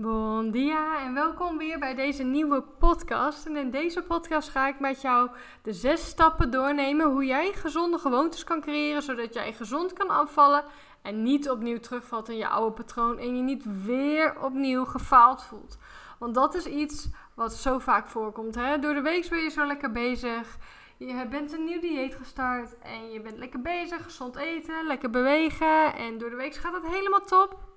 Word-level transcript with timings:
Bon 0.00 0.50
dia 0.50 1.00
en 1.04 1.14
welkom 1.14 1.58
weer 1.58 1.78
bij 1.78 1.94
deze 1.94 2.22
nieuwe 2.22 2.62
podcast. 2.62 3.46
En 3.46 3.56
in 3.56 3.70
deze 3.70 4.02
podcast 4.02 4.48
ga 4.48 4.68
ik 4.68 4.80
met 4.80 5.00
jou 5.00 5.30
de 5.62 5.72
zes 5.72 6.06
stappen 6.06 6.50
doornemen 6.50 7.10
hoe 7.10 7.24
jij 7.24 7.52
gezonde 7.52 7.98
gewoontes 7.98 8.44
kan 8.44 8.60
creëren, 8.60 9.02
zodat 9.02 9.34
jij 9.34 9.52
gezond 9.52 9.92
kan 9.92 10.08
afvallen 10.08 10.64
en 11.02 11.22
niet 11.22 11.50
opnieuw 11.50 11.78
terugvalt 11.78 12.28
in 12.28 12.36
je 12.36 12.48
oude 12.48 12.74
patroon 12.74 13.18
en 13.18 13.36
je 13.36 13.42
niet 13.42 13.84
weer 13.84 14.40
opnieuw 14.40 14.84
gefaald 14.84 15.42
voelt. 15.42 15.78
Want 16.18 16.34
dat 16.34 16.54
is 16.54 16.66
iets 16.66 17.08
wat 17.34 17.54
zo 17.54 17.78
vaak 17.78 18.08
voorkomt. 18.08 18.54
Hè? 18.54 18.78
Door 18.78 18.94
de 18.94 19.02
week 19.02 19.28
ben 19.28 19.42
je 19.42 19.50
zo 19.50 19.66
lekker 19.66 19.90
bezig. 19.90 20.56
Je 20.96 21.26
bent 21.30 21.52
een 21.52 21.64
nieuw 21.64 21.80
dieet 21.80 22.14
gestart 22.14 22.78
en 22.78 23.10
je 23.10 23.20
bent 23.20 23.38
lekker 23.38 23.60
bezig, 23.60 24.02
gezond 24.02 24.36
eten, 24.36 24.86
lekker 24.86 25.10
bewegen. 25.10 25.94
En 25.94 26.18
door 26.18 26.30
de 26.30 26.36
week 26.36 26.54
gaat 26.54 26.74
het 26.74 26.86
helemaal 26.86 27.24
top. 27.24 27.67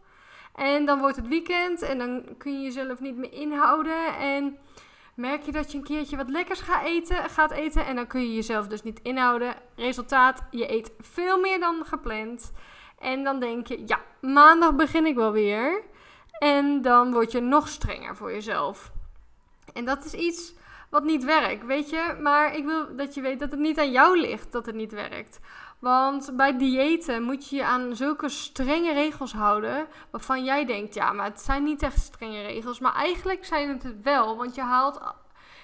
En 0.55 0.86
dan 0.86 0.99
wordt 0.99 1.15
het 1.15 1.27
weekend 1.27 1.81
en 1.81 1.97
dan 1.97 2.23
kun 2.38 2.54
je 2.54 2.63
jezelf 2.63 2.99
niet 2.99 3.17
meer 3.17 3.34
inhouden. 3.34 4.17
En 4.17 4.58
merk 5.16 5.44
je 5.44 5.52
dat 5.52 5.71
je 5.71 5.77
een 5.77 5.84
keertje 5.84 6.17
wat 6.17 6.30
lekkers 6.30 6.62
gaat 6.62 6.85
eten, 6.85 7.30
gaat 7.30 7.52
eten. 7.52 7.85
En 7.85 7.95
dan 7.95 8.08
kun 8.08 8.21
je 8.21 8.35
jezelf 8.35 8.67
dus 8.67 8.84
niet 8.84 8.99
inhouden. 9.02 9.55
Resultaat, 9.75 10.44
je 10.52 10.72
eet 10.72 10.91
veel 10.99 11.39
meer 11.39 11.59
dan 11.59 11.85
gepland. 11.85 12.52
En 12.99 13.23
dan 13.23 13.39
denk 13.39 13.67
je, 13.67 13.84
ja, 13.85 14.02
maandag 14.22 14.75
begin 14.75 15.05
ik 15.05 15.16
wel 15.16 15.31
weer. 15.31 15.84
En 16.39 16.81
dan 16.81 17.11
word 17.11 17.31
je 17.31 17.39
nog 17.39 17.67
strenger 17.67 18.16
voor 18.16 18.31
jezelf. 18.31 18.91
En 19.73 19.86
dat 19.86 20.05
is 20.05 20.13
iets 20.13 20.53
wat 20.91 21.04
niet 21.04 21.23
werkt, 21.23 21.66
weet 21.66 21.90
je. 21.90 22.18
Maar 22.22 22.55
ik 22.55 22.66
wil 22.66 22.95
dat 22.95 23.13
je 23.13 23.22
weet 23.22 23.40
dat 23.40 23.52
het 23.52 23.59
niet 23.59 23.80
aan 23.80 23.91
jou 23.91 24.20
ligt 24.20 24.52
dat 24.52 24.66
het 24.66 24.76
niet 24.76 24.91
werkt. 24.91 25.40
Want 25.80 26.31
bij 26.36 26.58
diëten 26.58 27.23
moet 27.23 27.50
je 27.50 27.55
je 27.55 27.66
aan 27.66 27.95
zulke 27.95 28.30
strenge 28.30 28.94
regels 28.94 29.34
houden. 29.34 29.88
Waarvan 30.12 30.44
jij 30.44 30.66
denkt, 30.66 30.94
ja, 30.94 31.14
maar 31.14 31.26
het 31.26 31.41
zijn 31.41 31.64
niet 31.64 31.81
echt 31.81 32.00
strenge 32.00 32.41
regels. 32.41 32.80
Maar 32.80 32.94
eigenlijk 32.94 33.45
zijn 33.45 33.70
het 33.70 33.84
het 33.84 34.02
wel. 34.04 34.38
Want 34.38 34.55
je 34.55 34.62
haalt 34.62 35.00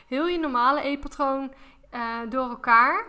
heel 0.08 0.28
je 0.28 0.40
normale 0.40 0.82
eetpatroon 0.82 1.54
uh, 1.94 2.02
door 2.30 2.50
elkaar. 2.50 3.06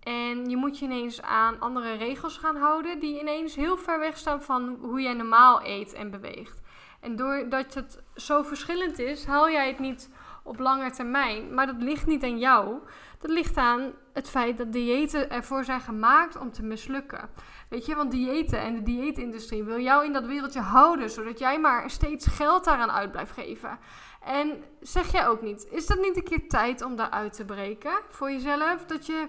En 0.00 0.50
je 0.50 0.56
moet 0.56 0.78
je 0.78 0.84
ineens 0.84 1.22
aan 1.22 1.60
andere 1.60 1.94
regels 1.94 2.36
gaan 2.36 2.56
houden. 2.56 3.00
Die 3.00 3.20
ineens 3.20 3.54
heel 3.54 3.76
ver 3.76 3.98
weg 3.98 4.16
staan 4.16 4.42
van 4.42 4.78
hoe 4.80 5.00
jij 5.00 5.14
normaal 5.14 5.64
eet 5.64 5.92
en 5.92 6.10
beweegt. 6.10 6.62
En 7.00 7.16
doordat 7.16 7.74
het 7.74 8.02
zo 8.14 8.42
verschillend 8.42 8.98
is, 8.98 9.26
haal 9.26 9.50
jij 9.50 9.66
het 9.66 9.78
niet 9.78 10.10
op 10.44 10.58
lange 10.58 10.90
termijn. 10.90 11.54
Maar 11.54 11.66
dat 11.66 11.82
ligt 11.82 12.06
niet 12.06 12.22
aan 12.22 12.38
jou. 12.38 12.78
Dat 13.18 13.30
ligt 13.30 13.56
aan 13.56 13.92
het 14.12 14.30
feit 14.30 14.58
dat 14.58 14.72
diëten 14.72 15.30
ervoor 15.30 15.64
zijn 15.64 15.80
gemaakt 15.80 16.36
om 16.36 16.52
te 16.52 16.62
mislukken. 16.62 17.28
Weet 17.68 17.86
je, 17.86 17.94
want 17.94 18.10
diëten 18.10 18.60
en 18.60 18.74
de 18.74 18.82
dieetindustrie 18.82 19.64
wil 19.64 19.80
jou 19.80 20.04
in 20.04 20.12
dat 20.12 20.26
wereldje 20.26 20.60
houden, 20.60 21.10
zodat 21.10 21.38
jij 21.38 21.60
maar 21.60 21.90
steeds 21.90 22.26
geld 22.26 22.64
daaraan 22.64 22.90
uit 22.90 23.10
blijft 23.10 23.32
geven. 23.32 23.78
En 24.24 24.64
zeg 24.80 25.12
jij 25.12 25.26
ook 25.28 25.42
niet, 25.42 25.66
is 25.70 25.86
dat 25.86 26.00
niet 26.00 26.16
een 26.16 26.22
keer 26.22 26.48
tijd 26.48 26.82
om 26.82 26.96
daaruit 26.96 27.32
te 27.32 27.44
breken 27.44 27.94
voor 28.08 28.30
jezelf? 28.30 28.84
Dat 28.84 29.06
je 29.06 29.28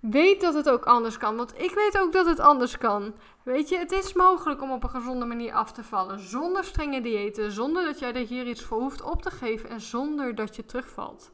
weet 0.00 0.40
dat 0.40 0.54
het 0.54 0.70
ook 0.70 0.84
anders 0.84 1.16
kan. 1.16 1.36
Want 1.36 1.54
ik 1.58 1.74
weet 1.74 1.98
ook 1.98 2.12
dat 2.12 2.26
het 2.26 2.40
anders 2.40 2.78
kan. 2.78 3.14
Weet 3.42 3.68
je, 3.68 3.78
het 3.78 3.92
is 3.92 4.12
mogelijk 4.12 4.62
om 4.62 4.70
op 4.70 4.82
een 4.82 4.90
gezonde 4.90 5.26
manier 5.26 5.52
af 5.52 5.72
te 5.72 5.84
vallen. 5.84 6.20
Zonder 6.20 6.64
strenge 6.64 7.00
diëten. 7.00 7.52
Zonder 7.52 7.84
dat 7.84 7.98
jij 7.98 8.12
er 8.12 8.26
hier 8.26 8.46
iets 8.46 8.62
voor 8.62 8.80
hoeft 8.80 9.02
op 9.02 9.22
te 9.22 9.30
geven. 9.30 9.70
En 9.70 9.80
zonder 9.80 10.34
dat 10.34 10.56
je 10.56 10.64
terugvalt. 10.64 11.30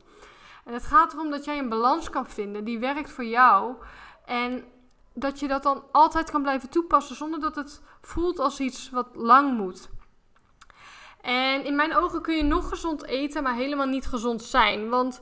En 0.64 0.72
het 0.72 0.84
gaat 0.84 1.12
erom 1.12 1.30
dat 1.30 1.44
jij 1.44 1.58
een 1.58 1.68
balans 1.68 2.10
kan 2.10 2.26
vinden 2.26 2.64
die 2.64 2.78
werkt 2.78 3.10
voor 3.10 3.24
jou. 3.24 3.74
En 4.24 4.64
dat 5.14 5.40
je 5.40 5.48
dat 5.48 5.62
dan 5.62 5.82
altijd 5.92 6.30
kan 6.30 6.42
blijven 6.42 6.70
toepassen 6.70 7.16
zonder 7.16 7.40
dat 7.40 7.54
het 7.54 7.82
voelt 8.00 8.38
als 8.38 8.60
iets 8.60 8.90
wat 8.90 9.08
lang 9.12 9.56
moet. 9.56 9.88
En 11.20 11.64
in 11.64 11.76
mijn 11.76 11.96
ogen 11.96 12.22
kun 12.22 12.36
je 12.36 12.42
nog 12.42 12.68
gezond 12.68 13.04
eten, 13.04 13.42
maar 13.42 13.54
helemaal 13.54 13.86
niet 13.86 14.06
gezond 14.06 14.42
zijn. 14.42 14.88
Want 14.88 15.20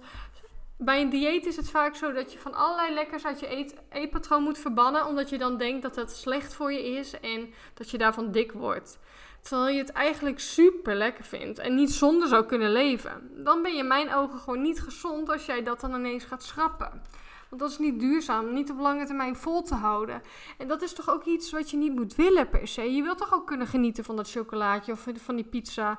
bij 0.85 1.01
een 1.01 1.11
dieet 1.11 1.47
is 1.47 1.57
het 1.57 1.71
vaak 1.71 1.95
zo 1.97 2.13
dat 2.13 2.33
je 2.33 2.39
van 2.39 2.55
allerlei 2.55 2.95
lekkers 2.95 3.27
uit 3.27 3.41
je 3.41 3.57
eet, 3.57 3.75
eetpatroon 3.91 4.43
moet 4.43 4.59
verbannen. 4.59 5.07
Omdat 5.07 5.29
je 5.29 5.39
dan 5.39 5.57
denkt 5.57 5.83
dat 5.83 5.97
het 5.97 6.11
slecht 6.11 6.55
voor 6.55 6.73
je 6.73 6.85
is 6.87 7.21
en 7.21 7.53
dat 7.75 7.91
je 7.91 7.99
daarvan 7.99 8.31
dik 8.31 8.53
wordt. 8.53 8.99
Terwijl 9.41 9.75
je 9.75 9.79
het 9.79 9.93
eigenlijk 9.93 10.41
super 10.41 10.95
lekker 10.95 11.25
vindt 11.25 11.59
en 11.59 11.75
niet 11.75 11.93
zonder 11.93 12.29
zou 12.29 12.45
kunnen 12.45 12.73
leven. 12.73 13.31
Dan 13.45 13.63
ben 13.63 13.73
je 13.73 13.79
in 13.79 13.87
mijn 13.87 14.15
ogen 14.15 14.39
gewoon 14.39 14.63
niet 14.63 14.81
gezond 14.81 15.31
als 15.31 15.47
jij 15.47 15.63
dat 15.63 15.81
dan 15.81 15.95
ineens 15.95 16.25
gaat 16.25 16.43
schrappen. 16.43 17.03
Want 17.49 17.61
dat 17.61 17.71
is 17.71 17.79
niet 17.79 18.01
duurzaam, 18.01 18.53
niet 18.53 18.71
op 18.71 18.79
lange 18.79 19.07
termijn 19.07 19.37
vol 19.37 19.63
te 19.63 19.75
houden. 19.75 20.23
En 20.59 20.69
dat 20.69 20.83
is 20.83 20.93
toch 20.93 21.11
ook 21.11 21.25
iets 21.25 21.51
wat 21.51 21.71
je 21.71 21.77
niet 21.77 21.95
moet 21.95 22.15
willen 22.15 22.49
per 22.49 22.69
se. 22.69 22.95
Je 22.95 23.03
wilt 23.03 23.19
toch 23.19 23.35
ook 23.35 23.47
kunnen 23.47 23.67
genieten 23.67 24.05
van 24.05 24.17
dat 24.17 24.31
chocolaatje 24.31 24.93
of 24.93 25.07
van 25.15 25.37
die 25.37 25.45
pizza. 25.45 25.99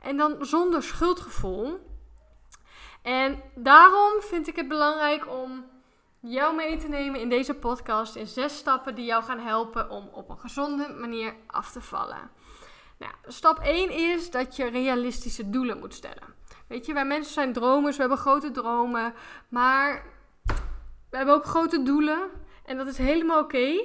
En 0.00 0.16
dan 0.16 0.36
zonder 0.40 0.82
schuldgevoel. 0.82 1.90
En 3.02 3.42
daarom 3.54 4.20
vind 4.20 4.48
ik 4.48 4.56
het 4.56 4.68
belangrijk 4.68 5.28
om 5.28 5.64
jou 6.20 6.54
mee 6.54 6.76
te 6.76 6.88
nemen 6.88 7.20
in 7.20 7.28
deze 7.28 7.54
podcast 7.54 8.16
in 8.16 8.26
zes 8.26 8.56
stappen 8.56 8.94
die 8.94 9.04
jou 9.04 9.22
gaan 9.22 9.38
helpen 9.38 9.90
om 9.90 10.08
op 10.12 10.28
een 10.28 10.38
gezonde 10.38 10.88
manier 11.00 11.34
af 11.46 11.72
te 11.72 11.80
vallen. 11.80 12.30
Nou, 12.98 13.12
stap 13.26 13.58
1 13.58 13.90
is 13.90 14.30
dat 14.30 14.56
je 14.56 14.68
realistische 14.68 15.50
doelen 15.50 15.78
moet 15.78 15.94
stellen. 15.94 16.34
Weet 16.66 16.86
je, 16.86 16.92
wij 16.92 17.04
mensen 17.04 17.32
zijn 17.32 17.52
dromers, 17.52 17.94
we 17.94 18.00
hebben 18.00 18.18
grote 18.18 18.50
dromen, 18.50 19.14
maar 19.48 20.04
we 21.10 21.16
hebben 21.16 21.34
ook 21.34 21.44
grote 21.44 21.82
doelen 21.82 22.30
en 22.64 22.76
dat 22.76 22.86
is 22.86 22.98
helemaal 22.98 23.40
oké. 23.40 23.80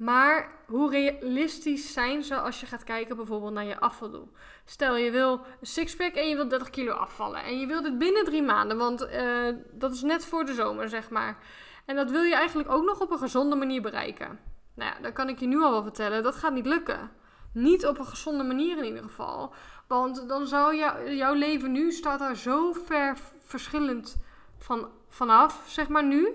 Maar 0.00 0.50
hoe 0.66 0.90
realistisch 0.90 1.92
zijn 1.92 2.22
ze 2.22 2.36
als 2.36 2.60
je 2.60 2.66
gaat 2.66 2.84
kijken 2.84 3.16
bijvoorbeeld 3.16 3.52
naar 3.52 3.64
je 3.64 3.80
afvaldoel? 3.80 4.28
Stel 4.64 4.96
je 4.96 5.10
wil 5.10 5.32
een 5.32 5.66
sixpack 5.66 6.14
en 6.14 6.28
je 6.28 6.36
wilt 6.36 6.50
30 6.50 6.70
kilo 6.70 6.92
afvallen. 6.92 7.42
En 7.42 7.58
je 7.58 7.66
wilt 7.66 7.84
het 7.84 7.98
binnen 7.98 8.24
drie 8.24 8.42
maanden, 8.42 8.76
want 8.76 9.06
uh, 9.06 9.54
dat 9.72 9.92
is 9.92 10.02
net 10.02 10.24
voor 10.24 10.44
de 10.44 10.54
zomer, 10.54 10.88
zeg 10.88 11.10
maar. 11.10 11.38
En 11.84 11.96
dat 11.96 12.10
wil 12.10 12.22
je 12.22 12.34
eigenlijk 12.34 12.70
ook 12.70 12.84
nog 12.84 13.00
op 13.00 13.10
een 13.10 13.18
gezonde 13.18 13.56
manier 13.56 13.82
bereiken. 13.82 14.38
Nou 14.74 14.92
ja, 14.94 15.02
dan 15.02 15.12
kan 15.12 15.28
ik 15.28 15.38
je 15.38 15.46
nu 15.46 15.62
al 15.62 15.70
wel 15.70 15.82
vertellen, 15.82 16.22
dat 16.22 16.36
gaat 16.36 16.52
niet 16.52 16.66
lukken. 16.66 17.10
Niet 17.52 17.86
op 17.86 17.98
een 17.98 18.06
gezonde 18.06 18.44
manier 18.44 18.78
in 18.78 18.84
ieder 18.84 19.02
geval. 19.02 19.54
Want 19.86 20.28
dan 20.28 20.46
zou 20.46 20.76
jou, 20.76 21.14
jouw 21.14 21.34
leven 21.34 21.72
nu 21.72 21.92
staat 21.92 22.18
daar 22.18 22.36
zo 22.36 22.72
ver 22.72 23.16
verschillend 23.44 24.16
van, 24.58 24.88
vanaf, 25.08 25.64
zeg 25.66 25.88
maar 25.88 26.04
nu. 26.04 26.28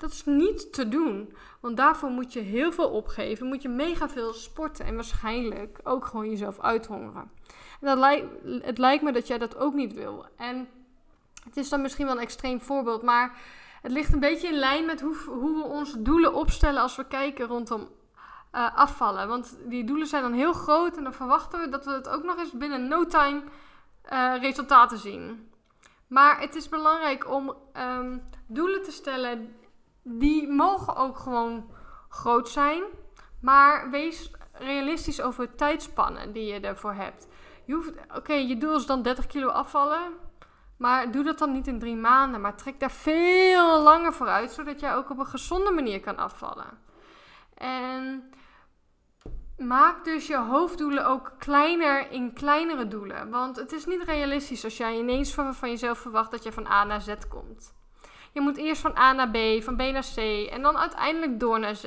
Dat 0.00 0.10
is 0.10 0.24
niet 0.24 0.72
te 0.72 0.88
doen. 0.88 1.34
Want 1.60 1.76
daarvoor 1.76 2.10
moet 2.10 2.32
je 2.32 2.40
heel 2.40 2.72
veel 2.72 2.90
opgeven. 2.90 3.46
Moet 3.46 3.62
je 3.62 3.68
mega 3.68 4.08
veel 4.08 4.32
sporten. 4.32 4.86
En 4.86 4.94
waarschijnlijk 4.94 5.80
ook 5.84 6.04
gewoon 6.04 6.30
jezelf 6.30 6.60
uithongeren. 6.60 7.30
En 7.80 7.86
dat 7.86 7.98
lijkt, 7.98 8.26
het 8.62 8.78
lijkt 8.78 9.02
me 9.02 9.12
dat 9.12 9.26
jij 9.26 9.38
dat 9.38 9.56
ook 9.56 9.74
niet 9.74 9.94
wil. 9.94 10.26
En 10.36 10.68
het 11.44 11.56
is 11.56 11.68
dan 11.68 11.80
misschien 11.80 12.06
wel 12.06 12.14
een 12.14 12.22
extreem 12.22 12.60
voorbeeld. 12.60 13.02
Maar 13.02 13.38
het 13.82 13.92
ligt 13.92 14.12
een 14.12 14.20
beetje 14.20 14.48
in 14.48 14.58
lijn 14.58 14.86
met 14.86 15.00
hoe, 15.00 15.16
hoe 15.16 15.54
we 15.54 15.68
onze 15.68 16.02
doelen 16.02 16.34
opstellen 16.34 16.82
als 16.82 16.96
we 16.96 17.06
kijken 17.06 17.46
rondom 17.46 17.88
uh, 18.54 18.76
afvallen. 18.76 19.28
Want 19.28 19.58
die 19.64 19.84
doelen 19.84 20.06
zijn 20.06 20.22
dan 20.22 20.32
heel 20.32 20.52
groot 20.52 20.96
en 20.96 21.02
dan 21.02 21.14
verwachten 21.14 21.60
we 21.60 21.68
dat 21.68 21.84
we 21.84 21.90
het 21.90 22.08
ook 22.08 22.22
nog 22.22 22.38
eens 22.38 22.52
binnen 22.52 22.88
no 22.88 23.06
time 23.06 23.42
uh, 24.12 24.34
resultaten 24.40 24.98
zien. 24.98 25.50
Maar 26.06 26.40
het 26.40 26.54
is 26.54 26.68
belangrijk 26.68 27.30
om 27.30 27.54
um, 27.76 28.22
doelen 28.46 28.82
te 28.82 28.92
stellen 28.92 29.54
die 30.18 30.48
mogen 30.48 30.96
ook 30.96 31.18
gewoon 31.18 31.70
groot 32.08 32.48
zijn. 32.48 32.82
Maar 33.40 33.90
wees 33.90 34.30
realistisch 34.52 35.20
over 35.22 35.54
tijdspannen 35.54 36.32
die 36.32 36.44
je 36.44 36.60
ervoor 36.60 36.94
hebt. 36.94 37.28
Oké, 38.14 38.32
je 38.32 38.58
doel 38.58 38.76
is 38.76 38.86
dan 38.86 39.02
30 39.02 39.26
kilo 39.26 39.48
afvallen. 39.48 40.12
Maar 40.76 41.10
doe 41.10 41.24
dat 41.24 41.38
dan 41.38 41.52
niet 41.52 41.66
in 41.66 41.78
drie 41.78 41.96
maanden. 41.96 42.40
Maar 42.40 42.56
trek 42.56 42.80
daar 42.80 42.90
veel 42.90 43.80
langer 43.82 44.12
voor 44.12 44.28
uit. 44.28 44.50
Zodat 44.50 44.80
jij 44.80 44.94
ook 44.94 45.10
op 45.10 45.18
een 45.18 45.26
gezonde 45.26 45.70
manier 45.70 46.00
kan 46.00 46.16
afvallen. 46.16 46.78
En 47.54 48.32
maak 49.56 50.04
dus 50.04 50.26
je 50.26 50.36
hoofddoelen 50.36 51.06
ook 51.06 51.32
kleiner 51.38 52.10
in 52.10 52.32
kleinere 52.32 52.88
doelen. 52.88 53.30
Want 53.30 53.56
het 53.56 53.72
is 53.72 53.86
niet 53.86 54.02
realistisch 54.02 54.64
als 54.64 54.76
jij 54.76 54.98
ineens 54.98 55.34
van 55.34 55.54
jezelf 55.60 55.98
verwacht 55.98 56.30
dat 56.30 56.42
je 56.42 56.52
van 56.52 56.66
A 56.66 56.84
naar 56.84 57.00
Z 57.00 57.14
komt. 57.28 57.74
Je 58.32 58.40
moet 58.40 58.56
eerst 58.56 58.80
van 58.80 58.96
A 58.96 59.12
naar 59.12 59.30
B, 59.30 59.62
van 59.62 59.76
B 59.76 59.80
naar 59.80 60.06
C 60.14 60.18
en 60.50 60.62
dan 60.62 60.78
uiteindelijk 60.78 61.40
door 61.40 61.60
naar 61.60 61.76
Z. 61.76 61.84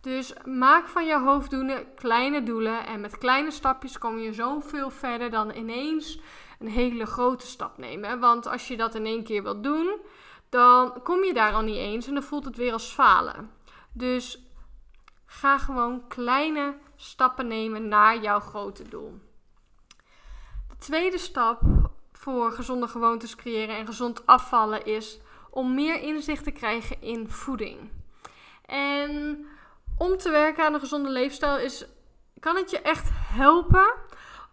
Dus 0.00 0.32
maak 0.44 0.88
van 0.88 1.06
je 1.06 1.18
hoofddoelen 1.18 1.94
kleine 1.94 2.42
doelen 2.42 2.86
en 2.86 3.00
met 3.00 3.18
kleine 3.18 3.50
stapjes 3.50 3.98
kom 3.98 4.18
je 4.18 4.32
zoveel 4.32 4.90
verder 4.90 5.30
dan 5.30 5.54
ineens 5.54 6.20
een 6.58 6.68
hele 6.68 7.06
grote 7.06 7.46
stap 7.46 7.78
nemen. 7.78 8.20
Want 8.20 8.46
als 8.46 8.68
je 8.68 8.76
dat 8.76 8.94
in 8.94 9.06
één 9.06 9.24
keer 9.24 9.42
wilt 9.42 9.62
doen, 9.62 10.00
dan 10.48 11.02
kom 11.02 11.24
je 11.24 11.34
daar 11.34 11.52
al 11.52 11.62
niet 11.62 11.76
eens 11.76 12.06
en 12.06 12.14
dan 12.14 12.22
voelt 12.22 12.44
het 12.44 12.56
weer 12.56 12.72
als 12.72 12.92
falen. 12.92 13.50
Dus 13.92 14.42
ga 15.26 15.58
gewoon 15.58 16.08
kleine 16.08 16.74
stappen 16.96 17.46
nemen 17.46 17.88
naar 17.88 18.20
jouw 18.20 18.40
grote 18.40 18.88
doel. 18.88 19.20
De 20.68 20.76
tweede 20.78 21.18
stap 21.18 21.60
voor 22.12 22.52
gezonde 22.52 22.88
gewoontes 22.88 23.34
creëren 23.34 23.76
en 23.76 23.86
gezond 23.86 24.26
afvallen 24.26 24.84
is 24.84 25.20
om 25.52 25.74
meer 25.74 26.00
inzicht 26.00 26.44
te 26.44 26.50
krijgen 26.50 26.96
in 27.00 27.28
voeding. 27.28 27.78
En 28.66 29.44
om 29.98 30.16
te 30.16 30.30
werken 30.30 30.64
aan 30.64 30.74
een 30.74 30.80
gezonde 30.80 31.10
leefstijl 31.10 31.58
is, 31.58 31.86
kan 32.40 32.56
het 32.56 32.70
je 32.70 32.80
echt 32.80 33.08
helpen 33.12 33.94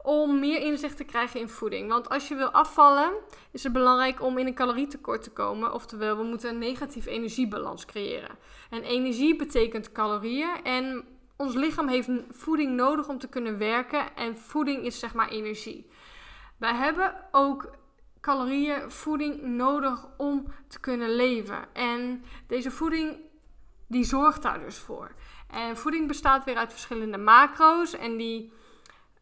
om 0.04 0.40
meer 0.40 0.62
inzicht 0.62 0.98
te 0.98 1.04
krijgen 1.04 1.40
in 1.40 1.50
voeding. 1.50 1.90
Want 1.90 2.10
als 2.10 2.28
je 2.28 2.36
wil 2.36 2.50
afvallen, 2.50 3.12
is 3.52 3.64
het 3.64 3.74
belangrijk 3.74 4.22
om 4.22 4.38
in 4.38 4.48
een 4.48 4.54
calorietekort 4.54 5.24
te 5.24 5.32
komen. 5.32 5.74
Oftewel, 5.74 6.18
we 6.18 6.24
moeten 6.24 6.50
een 6.50 6.58
negatief 6.58 7.06
energiebalans 7.06 7.86
creëren. 7.86 8.38
En 8.70 8.84
energie 8.84 9.36
betekent 9.36 9.92
calorieën 9.92 10.64
en 10.64 11.06
ons 11.38 11.54
lichaam 11.54 11.88
heeft 11.88 12.10
voeding 12.32 12.76
nodig 12.76 13.08
om 13.08 13.20
te 13.20 13.30
kunnen 13.30 13.58
werken. 13.58 14.16
En 14.16 14.38
voeding 14.38 14.86
is 14.86 15.00
zeg 15.00 15.14
maar 15.14 15.30
energie. 15.30 15.90
Wij 16.58 16.74
hebben 16.74 17.16
ook 17.32 17.72
calorieën, 18.22 18.92
voeding 18.92 19.42
nodig 19.42 20.08
om 20.18 20.46
te 20.68 20.80
kunnen 20.80 21.16
leven. 21.16 21.74
En 21.74 22.24
deze 22.48 22.72
voeding 22.72 23.18
die 23.88 24.04
zorgt 24.04 24.42
daar 24.42 24.60
dus 24.60 24.78
voor. 24.78 25.12
En 25.48 25.78
voeding 25.78 26.08
bestaat 26.08 26.44
weer 26.44 26.56
uit 26.56 26.72
verschillende 26.72 27.18
macro's. 27.18 27.94
En 27.94 28.18
die 28.18 28.54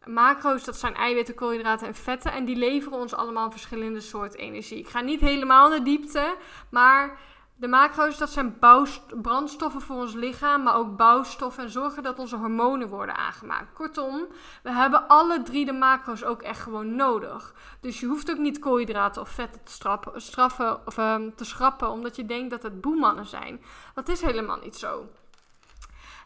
macro's, 0.04 0.64
dat 0.64 0.76
zijn 0.76 0.94
eiwitten, 0.94 1.34
koolhydraten 1.34 1.86
en 1.86 1.94
vetten. 1.94 2.32
En 2.32 2.44
die 2.44 2.56
leveren 2.56 2.98
ons 2.98 3.14
allemaal 3.14 3.50
verschillende 3.50 4.00
soorten 4.00 4.38
energie. 4.38 4.78
Ik 4.78 4.88
ga 4.88 5.00
niet 5.00 5.20
helemaal 5.20 5.68
naar 5.68 5.84
diepte, 5.84 6.36
maar 6.70 7.18
de 7.58 7.68
macro's, 7.68 8.18
dat 8.18 8.30
zijn 8.30 8.58
brandstoffen 9.22 9.80
voor 9.80 9.96
ons 9.96 10.14
lichaam, 10.14 10.62
maar 10.62 10.76
ook 10.76 10.96
bouwstoffen 10.96 11.64
en 11.64 11.70
zorgen 11.70 12.02
dat 12.02 12.18
onze 12.18 12.36
hormonen 12.36 12.88
worden 12.88 13.16
aangemaakt. 13.16 13.72
Kortom, 13.72 14.26
we 14.62 14.72
hebben 14.72 15.08
alle 15.08 15.42
drie 15.42 15.64
de 15.64 15.72
macro's 15.72 16.24
ook 16.24 16.42
echt 16.42 16.60
gewoon 16.60 16.96
nodig. 16.96 17.54
Dus 17.80 18.00
je 18.00 18.06
hoeft 18.06 18.30
ook 18.30 18.38
niet 18.38 18.58
koolhydraten 18.58 19.22
of 19.22 19.28
vetten 19.28 19.64
te, 19.64 19.72
straffen, 20.16 20.86
of, 20.86 20.98
um, 20.98 21.34
te 21.34 21.44
schrappen, 21.44 21.90
omdat 21.90 22.16
je 22.16 22.26
denkt 22.26 22.50
dat 22.50 22.62
het 22.62 22.80
boemannen 22.80 23.26
zijn. 23.26 23.60
Dat 23.94 24.08
is 24.08 24.20
helemaal 24.20 24.58
niet 24.62 24.76
zo. 24.76 25.08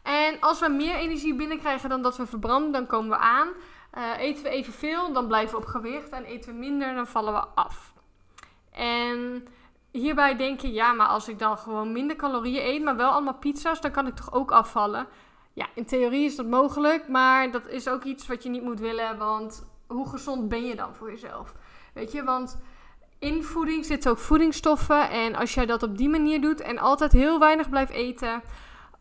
En 0.03 0.41
als 0.41 0.61
we 0.61 0.69
meer 0.69 0.95
energie 0.95 1.35
binnenkrijgen 1.35 1.89
dan 1.89 2.03
dat 2.03 2.17
we 2.17 2.27
verbranden, 2.27 2.73
dan 2.73 2.87
komen 2.87 3.11
we 3.11 3.17
aan. 3.17 3.49
Uh, 3.99 4.19
eten 4.19 4.43
we 4.43 4.49
evenveel, 4.49 5.13
dan 5.13 5.27
blijven 5.27 5.51
we 5.51 5.65
op 5.65 5.71
gewicht. 5.71 6.11
En 6.11 6.25
eten 6.25 6.53
we 6.53 6.59
minder, 6.59 6.95
dan 6.95 7.07
vallen 7.07 7.33
we 7.33 7.45
af. 7.55 7.93
En 8.71 9.47
hierbij 9.93 10.37
denk 10.37 10.61
je, 10.61 10.73
ja, 10.73 10.93
maar 10.93 11.07
als 11.07 11.29
ik 11.29 11.39
dan 11.39 11.59
gewoon 11.59 11.93
minder 11.93 12.17
calorieën 12.17 12.67
eet, 12.67 12.83
maar 12.83 12.97
wel 12.97 13.11
allemaal 13.11 13.35
pizza's, 13.35 13.81
dan 13.81 13.91
kan 13.91 14.07
ik 14.07 14.15
toch 14.15 14.33
ook 14.33 14.51
afvallen? 14.51 15.07
Ja, 15.53 15.67
in 15.75 15.85
theorie 15.85 16.25
is 16.25 16.37
dat 16.37 16.47
mogelijk, 16.47 17.09
maar 17.09 17.51
dat 17.51 17.69
is 17.69 17.89
ook 17.89 18.05
iets 18.05 18.27
wat 18.27 18.43
je 18.43 18.49
niet 18.49 18.63
moet 18.63 18.81
willen, 18.81 19.19
want 19.19 19.67
hoe 19.87 20.09
gezond 20.09 20.49
ben 20.49 20.65
je 20.65 20.77
dan 20.77 20.95
voor 20.95 21.11
jezelf? 21.11 21.55
Weet 21.95 22.13
je, 22.13 22.25
want 22.25 22.63
in 23.19 23.45
voeding 23.45 23.85
zitten 23.85 24.11
ook 24.11 24.19
voedingsstoffen 24.19 25.11
en 25.11 25.35
als 25.35 25.55
jij 25.55 25.67
dat 25.67 25.83
op 25.83 25.97
die 25.99 26.09
manier 26.09 26.41
doet 26.41 26.61
en 26.61 26.79
altijd 26.79 27.13
heel 27.13 27.39
weinig 27.39 27.69
blijft 27.69 27.93
eten, 27.93 28.43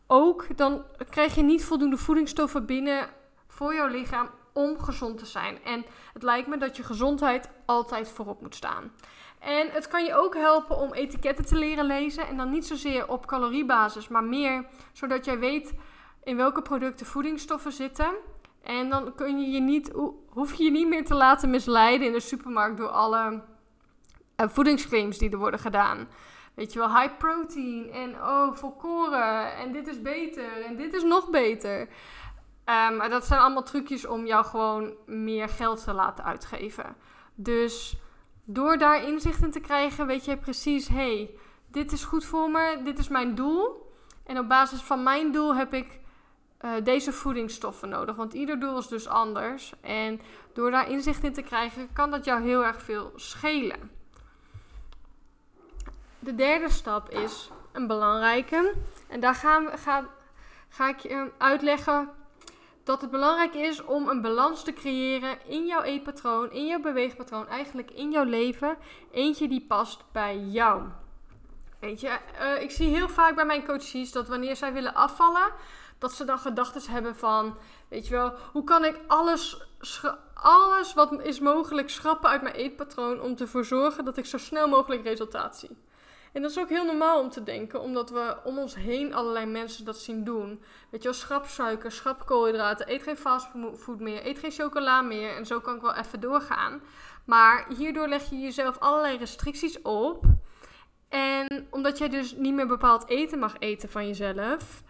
ook 0.07 0.57
dan 0.57 0.83
krijg 1.09 1.35
je 1.35 1.43
niet 1.43 1.65
voldoende 1.65 1.97
voedingsstoffen 1.97 2.65
binnen 2.65 3.09
voor 3.47 3.73
jouw 3.73 3.87
lichaam 3.87 4.29
om 4.53 4.79
gezond 4.79 5.17
te 5.17 5.25
zijn. 5.25 5.63
En 5.63 5.85
het 6.13 6.23
lijkt 6.23 6.47
me 6.47 6.57
dat 6.57 6.77
je 6.77 6.83
gezondheid 6.83 7.49
altijd 7.65 8.09
voorop 8.09 8.41
moet 8.41 8.55
staan. 8.55 8.91
En 9.41 9.69
het 9.69 9.87
kan 9.87 10.05
je 10.05 10.15
ook 10.15 10.35
helpen 10.35 10.77
om 10.77 10.93
etiketten 10.93 11.45
te 11.45 11.55
leren 11.55 11.85
lezen. 11.85 12.27
En 12.27 12.37
dan 12.37 12.49
niet 12.49 12.65
zozeer 12.65 13.09
op 13.09 13.25
caloriebasis, 13.25 14.07
maar 14.07 14.23
meer 14.23 14.65
zodat 14.91 15.25
jij 15.25 15.39
weet 15.39 15.73
in 16.23 16.37
welke 16.37 16.61
producten 16.61 17.05
voedingsstoffen 17.05 17.71
zitten. 17.71 18.11
En 18.61 18.89
dan 18.89 19.15
kun 19.15 19.39
je 19.41 19.51
je 19.51 19.59
niet, 19.59 19.91
hoef 20.29 20.53
je 20.53 20.63
je 20.63 20.71
niet 20.71 20.87
meer 20.87 21.05
te 21.05 21.15
laten 21.15 21.49
misleiden 21.49 22.07
in 22.07 22.13
de 22.13 22.19
supermarkt 22.19 22.77
door 22.77 22.89
alle 22.89 23.41
uh, 24.37 24.47
voedingsclaims 24.47 25.17
die 25.17 25.29
er 25.29 25.37
worden 25.37 25.59
gedaan. 25.59 26.07
Weet 26.53 26.73
je 26.73 26.79
wel, 26.79 26.99
high 26.99 27.17
protein 27.17 27.91
en 27.91 28.15
oh, 28.15 28.53
volkoren 28.53 29.55
en 29.55 29.71
dit 29.71 29.87
is 29.87 30.01
beter 30.01 30.65
en 30.65 30.75
dit 30.75 30.93
is 30.93 31.03
nog 31.03 31.29
beter. 31.29 31.79
Um, 31.79 32.95
maar 32.95 33.09
dat 33.09 33.25
zijn 33.25 33.39
allemaal 33.39 33.63
trucjes 33.63 34.05
om 34.05 34.25
jou 34.25 34.45
gewoon 34.45 34.93
meer 35.05 35.49
geld 35.49 35.83
te 35.83 35.93
laten 35.93 36.23
uitgeven. 36.23 36.95
Dus 37.35 37.97
door 38.43 38.77
daar 38.77 39.03
inzicht 39.03 39.43
in 39.43 39.51
te 39.51 39.59
krijgen, 39.59 40.07
weet 40.07 40.25
je 40.25 40.37
precies: 40.37 40.87
hey, 40.87 41.29
dit 41.67 41.91
is 41.91 42.03
goed 42.03 42.25
voor 42.25 42.51
me, 42.51 42.81
dit 42.83 42.99
is 42.99 43.07
mijn 43.07 43.35
doel. 43.35 43.89
En 44.23 44.39
op 44.39 44.47
basis 44.47 44.81
van 44.81 45.03
mijn 45.03 45.31
doel 45.31 45.55
heb 45.55 45.73
ik 45.73 45.99
uh, 46.61 46.71
deze 46.83 47.11
voedingsstoffen 47.11 47.89
nodig. 47.89 48.15
Want 48.15 48.33
ieder 48.33 48.59
doel 48.59 48.77
is 48.77 48.87
dus 48.87 49.07
anders. 49.07 49.73
En 49.81 50.21
door 50.53 50.71
daar 50.71 50.89
inzicht 50.89 51.23
in 51.23 51.33
te 51.33 51.41
krijgen, 51.41 51.93
kan 51.93 52.11
dat 52.11 52.25
jou 52.25 52.41
heel 52.41 52.65
erg 52.65 52.81
veel 52.81 53.11
schelen. 53.15 53.91
De 56.19 56.35
derde 56.35 56.71
stap 56.71 57.09
is 57.09 57.49
een 57.71 57.87
belangrijke. 57.87 58.73
En 59.07 59.19
daar 59.19 59.35
gaan 59.35 59.65
we, 59.65 59.77
ga, 59.77 60.07
ga 60.69 60.89
ik 60.89 60.99
je 60.99 61.31
uitleggen 61.37 62.09
dat 62.83 63.01
het 63.01 63.11
belangrijk 63.11 63.53
is 63.53 63.83
om 63.83 64.09
een 64.09 64.21
balans 64.21 64.63
te 64.63 64.73
creëren 64.73 65.37
in 65.47 65.65
jouw 65.65 65.81
eetpatroon, 65.81 66.51
in 66.51 66.65
jouw 66.65 66.79
beweegpatroon, 66.79 67.47
eigenlijk 67.47 67.91
in 67.91 68.11
jouw 68.11 68.23
leven. 68.23 68.77
Eentje 69.11 69.47
die 69.47 69.65
past 69.67 70.03
bij 70.11 70.37
jou. 70.37 70.83
Weet 71.79 72.01
je, 72.01 72.17
uh, 72.41 72.61
ik 72.61 72.71
zie 72.71 72.95
heel 72.95 73.09
vaak 73.09 73.35
bij 73.35 73.45
mijn 73.45 73.65
coaches 73.65 74.11
dat 74.11 74.27
wanneer 74.27 74.55
zij 74.55 74.73
willen 74.73 74.93
afvallen, 74.93 75.51
dat 75.97 76.13
ze 76.13 76.25
dan 76.25 76.39
gedachten 76.39 76.91
hebben 76.91 77.15
van, 77.15 77.57
weet 77.87 78.07
je 78.07 78.13
wel, 78.13 78.33
hoe 78.51 78.63
kan 78.63 78.85
ik 78.85 78.99
alles, 79.07 79.61
alles 80.33 80.93
wat 80.93 81.21
is 81.21 81.39
mogelijk 81.39 81.89
schrappen 81.89 82.29
uit 82.29 82.41
mijn 82.41 82.55
eetpatroon 82.55 83.21
om 83.21 83.35
ervoor 83.37 83.65
zorgen 83.65 84.05
dat 84.05 84.17
ik 84.17 84.25
zo 84.25 84.37
snel 84.37 84.67
mogelijk 84.67 85.03
resultaat 85.03 85.57
zie. 85.57 85.77
En 86.31 86.41
dat 86.41 86.51
is 86.51 86.59
ook 86.59 86.69
heel 86.69 86.85
normaal 86.85 87.19
om 87.19 87.29
te 87.29 87.43
denken, 87.43 87.81
omdat 87.81 88.09
we 88.09 88.37
om 88.43 88.57
ons 88.57 88.75
heen 88.75 89.13
allerlei 89.13 89.45
mensen 89.45 89.85
dat 89.85 89.97
zien 89.97 90.23
doen. 90.23 90.63
Weet 90.89 91.03
je 91.03 91.09
wel, 91.09 91.17
schrap 91.17 91.45
suiker, 91.45 91.91
schrap 91.91 92.25
koolhydraten, 92.25 92.91
eet 92.91 93.03
geen 93.03 93.17
fastfood 93.17 93.99
meer, 93.99 94.25
eet 94.25 94.39
geen 94.39 94.51
chocola 94.51 95.01
meer. 95.01 95.35
En 95.35 95.45
zo 95.45 95.59
kan 95.59 95.75
ik 95.75 95.81
wel 95.81 95.95
even 95.95 96.19
doorgaan. 96.19 96.81
Maar 97.25 97.65
hierdoor 97.77 98.07
leg 98.07 98.29
je 98.29 98.39
jezelf 98.39 98.77
allerlei 98.77 99.17
restricties 99.17 99.81
op. 99.81 100.25
En 101.09 101.67
omdat 101.69 101.97
jij 101.97 102.09
dus 102.09 102.35
niet 102.35 102.53
meer 102.53 102.67
bepaald 102.67 103.07
eten 103.07 103.39
mag 103.39 103.55
eten 103.59 103.89
van 103.89 104.07
jezelf. 104.07 104.83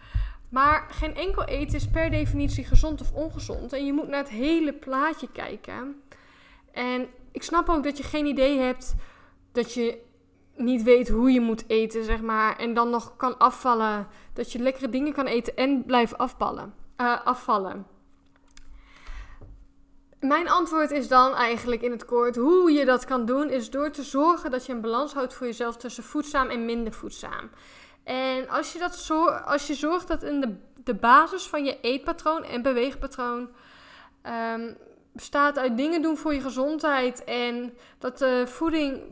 Maar 0.48 0.86
geen 0.90 1.14
enkel 1.14 1.44
eten 1.44 1.74
is 1.74 1.88
per 1.88 2.10
definitie 2.10 2.64
gezond 2.64 3.00
of 3.00 3.12
ongezond. 3.12 3.72
En 3.72 3.86
je 3.86 3.92
moet 3.92 4.08
naar 4.08 4.18
het 4.18 4.28
hele 4.28 4.72
plaatje 4.72 5.28
kijken. 5.32 6.02
En 6.72 7.08
ik 7.32 7.42
snap 7.42 7.68
ook 7.68 7.84
dat 7.84 7.96
je 7.96 8.02
geen 8.02 8.26
idee 8.26 8.58
hebt 8.58 8.94
dat 9.52 9.74
je 9.74 10.10
niet 10.56 10.82
weet 10.82 11.08
hoe 11.08 11.32
je 11.32 11.40
moet 11.40 11.64
eten, 11.66 12.04
zeg 12.04 12.20
maar. 12.20 12.56
En 12.56 12.74
dan 12.74 12.90
nog 12.90 13.16
kan 13.16 13.38
afvallen. 13.38 14.06
Dat 14.32 14.52
je 14.52 14.58
lekkere 14.58 14.88
dingen 14.88 15.12
kan 15.12 15.26
eten 15.26 15.56
en 15.56 15.84
blijft 15.84 16.18
afvallen. 16.18 16.74
Uh, 16.96 17.26
afvallen. 17.26 17.86
Mijn 20.20 20.48
antwoord 20.48 20.90
is 20.90 21.08
dan 21.08 21.34
eigenlijk 21.34 21.82
in 21.82 21.90
het 21.90 22.04
kort: 22.04 22.36
hoe 22.36 22.72
je 22.72 22.84
dat 22.84 23.04
kan 23.04 23.26
doen, 23.26 23.50
is 23.50 23.70
door 23.70 23.90
te 23.90 24.02
zorgen 24.02 24.50
dat 24.50 24.66
je 24.66 24.72
een 24.72 24.80
balans 24.80 25.12
houdt 25.12 25.34
voor 25.34 25.46
jezelf 25.46 25.76
tussen 25.76 26.04
voedzaam 26.04 26.48
en 26.48 26.64
minder 26.64 26.92
voedzaam. 26.92 27.50
En 28.04 28.48
als 28.48 28.72
je, 28.72 28.78
dat 28.78 28.96
zo, 28.96 29.26
als 29.26 29.66
je 29.66 29.74
zorgt 29.74 30.08
dat 30.08 30.22
in 30.22 30.40
de, 30.40 30.56
de 30.84 30.94
basis 30.94 31.46
van 31.46 31.64
je 31.64 31.80
eetpatroon 31.80 32.44
en 32.44 32.62
beweegpatroon 32.62 33.48
bestaat 35.12 35.58
uit 35.58 35.76
dingen 35.76 36.02
doen 36.02 36.16
voor 36.16 36.34
je 36.34 36.40
gezondheid 36.40 37.24
en 37.24 37.74
dat 37.98 38.18
de 38.18 38.44
voeding 38.46 39.02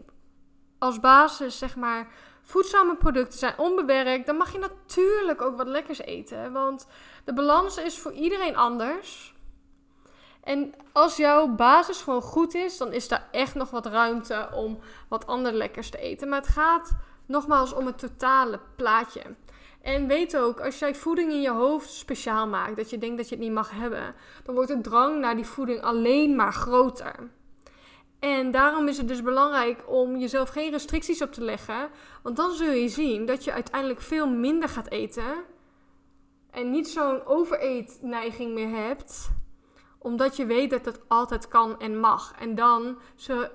als 0.80 1.00
basis, 1.00 1.58
zeg 1.58 1.76
maar, 1.76 2.08
voedzame 2.42 2.96
producten 2.96 3.38
zijn, 3.38 3.58
onbewerkt, 3.58 4.26
dan 4.26 4.36
mag 4.36 4.52
je 4.52 4.58
natuurlijk 4.58 5.42
ook 5.42 5.56
wat 5.56 5.68
lekkers 5.68 6.00
eten. 6.00 6.52
Want 6.52 6.86
de 7.24 7.32
balans 7.32 7.76
is 7.76 7.98
voor 7.98 8.12
iedereen 8.12 8.56
anders. 8.56 9.34
En 10.44 10.74
als 10.92 11.16
jouw 11.16 11.48
basis 11.48 12.02
gewoon 12.02 12.22
goed 12.22 12.54
is, 12.54 12.76
dan 12.76 12.92
is 12.92 13.08
daar 13.08 13.28
echt 13.30 13.54
nog 13.54 13.70
wat 13.70 13.86
ruimte 13.86 14.48
om 14.54 14.78
wat 15.08 15.26
ander 15.26 15.52
lekkers 15.52 15.90
te 15.90 15.98
eten. 15.98 16.28
Maar 16.28 16.40
het 16.40 16.48
gaat 16.48 16.92
nogmaals 17.26 17.72
om 17.72 17.86
het 17.86 17.98
totale 17.98 18.60
plaatje. 18.76 19.22
En 19.82 20.06
weet 20.06 20.36
ook, 20.36 20.60
als 20.60 20.78
jij 20.78 20.94
voeding 20.94 21.32
in 21.32 21.40
je 21.40 21.50
hoofd 21.50 21.90
speciaal 21.90 22.46
maakt, 22.46 22.76
dat 22.76 22.90
je 22.90 22.98
denkt 22.98 23.16
dat 23.16 23.28
je 23.28 23.34
het 23.34 23.44
niet 23.44 23.52
mag 23.52 23.70
hebben, 23.70 24.14
dan 24.44 24.54
wordt 24.54 24.70
de 24.70 24.80
drang 24.80 25.20
naar 25.20 25.36
die 25.36 25.46
voeding 25.46 25.82
alleen 25.82 26.36
maar 26.36 26.52
groter. 26.52 27.30
En 28.20 28.50
daarom 28.50 28.88
is 28.88 28.96
het 28.96 29.08
dus 29.08 29.22
belangrijk 29.22 29.82
om 29.86 30.16
jezelf 30.16 30.48
geen 30.48 30.70
restricties 30.70 31.22
op 31.22 31.32
te 31.32 31.44
leggen. 31.44 31.88
Want 32.22 32.36
dan 32.36 32.52
zul 32.52 32.72
je 32.72 32.88
zien 32.88 33.26
dat 33.26 33.44
je 33.44 33.52
uiteindelijk 33.52 34.00
veel 34.00 34.28
minder 34.28 34.68
gaat 34.68 34.90
eten. 34.90 35.44
En 36.50 36.70
niet 36.70 36.88
zo'n 36.88 37.26
overeetneiging 37.26 38.54
meer 38.54 38.84
hebt. 38.86 39.30
Omdat 39.98 40.36
je 40.36 40.46
weet 40.46 40.70
dat 40.70 40.84
het 40.84 41.00
altijd 41.08 41.48
kan 41.48 41.80
en 41.80 42.00
mag. 42.00 42.32
En 42.38 42.54
dan, 42.54 42.98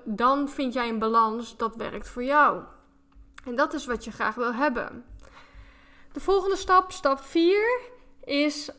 dan 0.04 0.48
vind 0.48 0.72
jij 0.72 0.88
een 0.88 0.98
balans 0.98 1.56
dat 1.56 1.76
werkt 1.76 2.08
voor 2.08 2.24
jou. 2.24 2.62
En 3.44 3.54
dat 3.54 3.74
is 3.74 3.86
wat 3.86 4.04
je 4.04 4.10
graag 4.10 4.34
wil 4.34 4.54
hebben. 4.54 5.04
De 6.12 6.20
volgende 6.20 6.56
stap, 6.56 6.92
stap 6.92 7.20
4, 7.20 7.80
is 8.24 8.70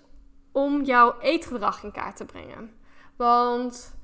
om 0.52 0.84
jouw 0.84 1.20
eetgedrag 1.20 1.84
in 1.84 1.92
kaart 1.92 2.16
te 2.16 2.26
brengen. 2.26 2.78
Want 3.16 3.97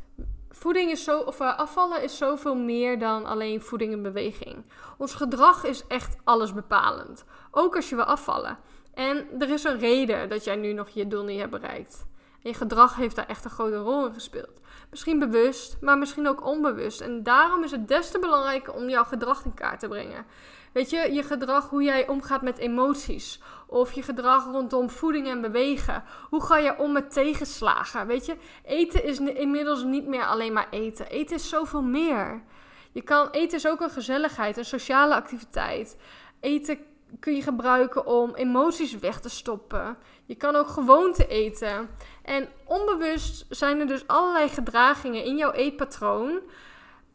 voeding 0.55 0.91
is 0.91 1.03
zo, 1.03 1.19
of 1.19 1.39
uh, 1.39 1.57
afvallen 1.57 2.03
is 2.03 2.17
zoveel 2.17 2.55
meer 2.55 2.99
dan 2.99 3.25
alleen 3.25 3.61
voeding 3.61 3.93
en 3.93 4.01
beweging. 4.01 4.63
Ons 4.97 5.13
gedrag 5.13 5.63
is 5.63 5.87
echt 5.87 6.17
alles 6.23 6.53
bepalend. 6.53 7.25
Ook 7.51 7.75
als 7.75 7.89
je 7.89 7.95
wil 7.95 8.05
afvallen. 8.05 8.57
En 8.93 9.27
er 9.39 9.49
is 9.49 9.63
een 9.63 9.79
reden 9.79 10.29
dat 10.29 10.43
jij 10.43 10.55
nu 10.55 10.73
nog 10.73 10.89
je 10.89 11.07
doel 11.07 11.23
niet 11.23 11.39
hebt 11.39 11.51
bereikt. 11.51 12.05
Je 12.39 12.53
gedrag 12.53 12.95
heeft 12.95 13.15
daar 13.15 13.27
echt 13.27 13.45
een 13.45 13.51
grote 13.51 13.77
rol 13.77 14.05
in 14.05 14.13
gespeeld. 14.13 14.59
Misschien 14.89 15.19
bewust, 15.19 15.77
maar 15.81 15.97
misschien 15.97 16.27
ook 16.27 16.45
onbewust. 16.45 17.01
En 17.01 17.23
daarom 17.23 17.63
is 17.63 17.71
het 17.71 17.87
des 17.87 18.11
te 18.11 18.19
belangrijker 18.19 18.73
om 18.73 18.89
jouw 18.89 19.03
gedrag 19.03 19.45
in 19.45 19.53
kaart 19.53 19.79
te 19.79 19.87
brengen. 19.87 20.25
Weet 20.73 20.89
je, 20.89 21.13
je 21.13 21.23
gedrag, 21.23 21.69
hoe 21.69 21.83
jij 21.83 22.07
omgaat 22.07 22.41
met 22.41 22.57
emoties. 22.57 23.41
Of 23.67 23.91
je 23.91 24.01
gedrag 24.01 24.45
rondom 24.45 24.89
voeding 24.89 25.27
en 25.27 25.41
bewegen. 25.41 26.03
Hoe 26.29 26.43
ga 26.43 26.57
je 26.57 26.77
om 26.77 26.91
met 26.91 27.11
tegenslagen? 27.11 28.07
Weet 28.07 28.25
je, 28.25 28.35
eten 28.65 29.03
is 29.03 29.19
inmiddels 29.19 29.83
niet 29.83 30.07
meer 30.07 30.25
alleen 30.25 30.53
maar 30.53 30.67
eten. 30.69 31.07
Eten 31.07 31.35
is 31.35 31.49
zoveel 31.49 31.81
meer. 31.81 32.43
Je 32.91 33.01
kan, 33.01 33.29
eten 33.29 33.57
is 33.57 33.67
ook 33.67 33.81
een 33.81 33.89
gezelligheid, 33.89 34.57
een 34.57 34.65
sociale 34.65 35.15
activiteit. 35.15 35.97
Eten 36.39 36.77
kun 37.19 37.35
je 37.35 37.41
gebruiken 37.41 38.05
om 38.05 38.35
emoties 38.35 38.99
weg 38.99 39.19
te 39.19 39.29
stoppen. 39.29 39.97
Je 40.25 40.35
kan 40.35 40.55
ook 40.55 40.67
gewoonte 40.67 41.27
eten. 41.27 41.89
En 42.23 42.47
onbewust 42.65 43.45
zijn 43.49 43.79
er 43.79 43.87
dus 43.87 44.07
allerlei 44.07 44.49
gedragingen 44.49 45.23
in 45.23 45.37
jouw 45.37 45.51
eetpatroon 45.51 46.39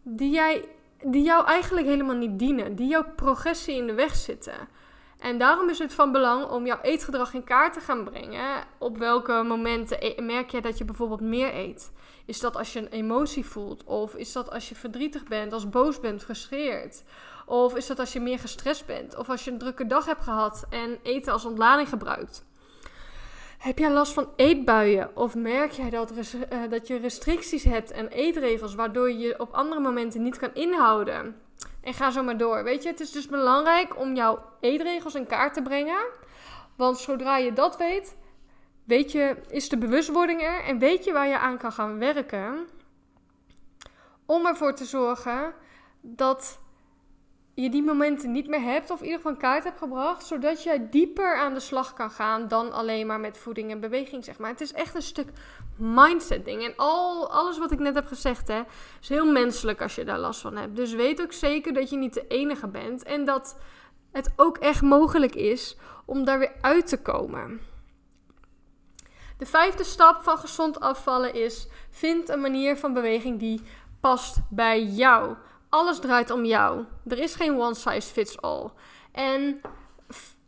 die, 0.02 0.30
jij, 0.30 0.64
die 1.04 1.22
jou 1.22 1.46
eigenlijk 1.46 1.86
helemaal 1.86 2.16
niet 2.16 2.38
dienen, 2.38 2.74
die 2.74 2.88
jouw 2.88 3.04
progressie 3.16 3.76
in 3.76 3.86
de 3.86 3.94
weg 3.94 4.14
zitten. 4.14 4.68
En 5.18 5.38
daarom 5.38 5.68
is 5.68 5.78
het 5.78 5.94
van 5.94 6.12
belang 6.12 6.44
om 6.44 6.66
jouw 6.66 6.80
eetgedrag 6.82 7.34
in 7.34 7.44
kaart 7.44 7.72
te 7.72 7.80
gaan 7.80 8.04
brengen. 8.04 8.64
Op 8.78 8.98
welke 8.98 9.42
momenten 9.46 9.98
e-, 10.00 10.22
merk 10.22 10.50
je 10.50 10.60
dat 10.60 10.78
je 10.78 10.84
bijvoorbeeld 10.84 11.20
meer 11.20 11.54
eet? 11.54 11.92
Is 12.24 12.40
dat 12.40 12.56
als 12.56 12.72
je 12.72 12.78
een 12.78 12.88
emotie 12.88 13.44
voelt? 13.46 13.84
Of 13.84 14.14
is 14.14 14.32
dat 14.32 14.50
als 14.50 14.68
je 14.68 14.74
verdrietig 14.74 15.24
bent, 15.24 15.52
als 15.52 15.68
boos 15.68 16.00
bent, 16.00 16.22
frustreerd? 16.22 17.04
Of 17.46 17.76
is 17.76 17.86
dat 17.86 17.98
als 17.98 18.12
je 18.12 18.20
meer 18.20 18.38
gestrest 18.38 18.86
bent? 18.86 19.16
Of 19.16 19.28
als 19.28 19.44
je 19.44 19.50
een 19.50 19.58
drukke 19.58 19.86
dag 19.86 20.06
hebt 20.06 20.22
gehad 20.22 20.66
en 20.70 20.98
eten 21.02 21.32
als 21.32 21.44
ontlading 21.44 21.88
gebruikt? 21.88 22.46
Heb 23.58 23.78
jij 23.78 23.90
last 23.90 24.12
van 24.12 24.28
eetbuien? 24.36 25.16
Of 25.16 25.34
merk 25.34 25.70
jij 25.70 25.90
dat, 25.90 26.12
uh, 26.12 26.70
dat 26.70 26.86
je 26.86 26.96
restricties 26.96 27.64
hebt 27.64 27.90
en 27.90 28.08
eetregels 28.08 28.74
waardoor 28.74 29.10
je 29.10 29.18
je 29.18 29.40
op 29.40 29.52
andere 29.52 29.80
momenten 29.80 30.22
niet 30.22 30.38
kan 30.38 30.54
inhouden? 30.54 31.36
En 31.82 31.94
ga 31.94 32.10
zo 32.10 32.22
maar 32.22 32.36
door. 32.36 32.64
Weet 32.64 32.82
je, 32.82 32.88
het 32.88 33.00
is 33.00 33.12
dus 33.12 33.26
belangrijk 33.26 33.98
om 33.98 34.14
jouw 34.14 34.42
eetregels 34.60 35.14
in 35.14 35.26
kaart 35.26 35.54
te 35.54 35.62
brengen. 35.62 36.06
Want 36.76 36.98
zodra 36.98 37.36
je 37.36 37.52
dat 37.52 37.76
weet, 37.76 38.16
weet 38.84 39.12
je, 39.12 39.36
is 39.48 39.68
de 39.68 39.78
bewustwording 39.78 40.42
er 40.42 40.64
en 40.64 40.78
weet 40.78 41.04
je 41.04 41.12
waar 41.12 41.28
je 41.28 41.38
aan 41.38 41.58
kan 41.58 41.72
gaan 41.72 41.98
werken. 41.98 42.68
Om 44.26 44.46
ervoor 44.46 44.74
te 44.74 44.84
zorgen 44.84 45.54
dat 46.00 46.60
je 47.62 47.70
die 47.70 47.82
momenten 47.82 48.32
niet 48.32 48.48
meer 48.48 48.62
hebt, 48.62 48.90
of 48.90 48.98
in 48.98 49.04
ieder 49.04 49.16
geval 49.16 49.32
een 49.32 49.38
kaart 49.38 49.64
hebt 49.64 49.78
gebracht, 49.78 50.26
zodat 50.26 50.62
jij 50.62 50.88
dieper 50.90 51.36
aan 51.36 51.54
de 51.54 51.60
slag 51.60 51.92
kan 51.92 52.10
gaan 52.10 52.48
dan 52.48 52.72
alleen 52.72 53.06
maar 53.06 53.20
met 53.20 53.38
voeding 53.38 53.70
en 53.70 53.80
beweging, 53.80 54.24
zeg 54.24 54.38
maar. 54.38 54.50
Het 54.50 54.60
is 54.60 54.72
echt 54.72 54.94
een 54.94 55.02
stuk 55.02 55.28
mindset 55.76 56.44
ding. 56.44 56.64
En 56.64 56.72
al, 56.76 57.30
alles 57.30 57.58
wat 57.58 57.72
ik 57.72 57.78
net 57.78 57.94
heb 57.94 58.06
gezegd, 58.06 58.48
hè, 58.48 58.62
is 59.00 59.08
heel 59.08 59.32
menselijk 59.32 59.82
als 59.82 59.94
je 59.94 60.04
daar 60.04 60.18
last 60.18 60.40
van 60.40 60.56
hebt. 60.56 60.76
Dus 60.76 60.92
weet 60.92 61.22
ook 61.22 61.32
zeker 61.32 61.72
dat 61.72 61.90
je 61.90 61.96
niet 61.96 62.14
de 62.14 62.26
enige 62.28 62.68
bent 62.68 63.02
en 63.02 63.24
dat 63.24 63.58
het 64.12 64.32
ook 64.36 64.58
echt 64.58 64.82
mogelijk 64.82 65.34
is 65.34 65.76
om 66.04 66.24
daar 66.24 66.38
weer 66.38 66.52
uit 66.60 66.86
te 66.86 67.02
komen. 67.02 67.60
De 69.38 69.46
vijfde 69.46 69.84
stap 69.84 70.22
van 70.22 70.38
gezond 70.38 70.80
afvallen 70.80 71.34
is: 71.34 71.68
vind 71.90 72.28
een 72.28 72.40
manier 72.40 72.76
van 72.76 72.92
beweging 72.92 73.38
die 73.38 73.60
past 74.00 74.38
bij 74.50 74.82
jou. 74.82 75.36
Alles 75.68 75.98
draait 75.98 76.30
om 76.30 76.44
jou. 76.44 76.84
Er 77.06 77.18
is 77.18 77.34
geen 77.34 77.60
one 77.60 77.74
size 77.74 78.12
fits 78.12 78.40
all. 78.40 78.70
En 79.12 79.60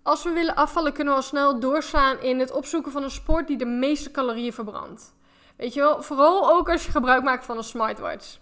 als 0.03 0.23
we 0.23 0.31
willen 0.31 0.55
afvallen, 0.55 0.93
kunnen 0.93 1.12
we 1.12 1.19
al 1.19 1.27
snel 1.27 1.61
doorslaan 1.61 2.21
in 2.21 2.39
het 2.39 2.53
opzoeken 2.53 2.93
van 2.93 3.03
een 3.03 3.11
sport 3.11 3.47
die 3.47 3.57
de 3.57 3.65
meeste 3.65 4.11
calorieën 4.11 4.53
verbrandt. 4.53 5.15
Weet 5.57 5.75
je 5.75 5.81
wel, 5.81 6.03
vooral 6.03 6.50
ook 6.50 6.71
als 6.71 6.85
je 6.85 6.91
gebruik 6.91 7.23
maakt 7.23 7.45
van 7.45 7.57
een 7.57 7.65
smartwatch. 7.65 8.39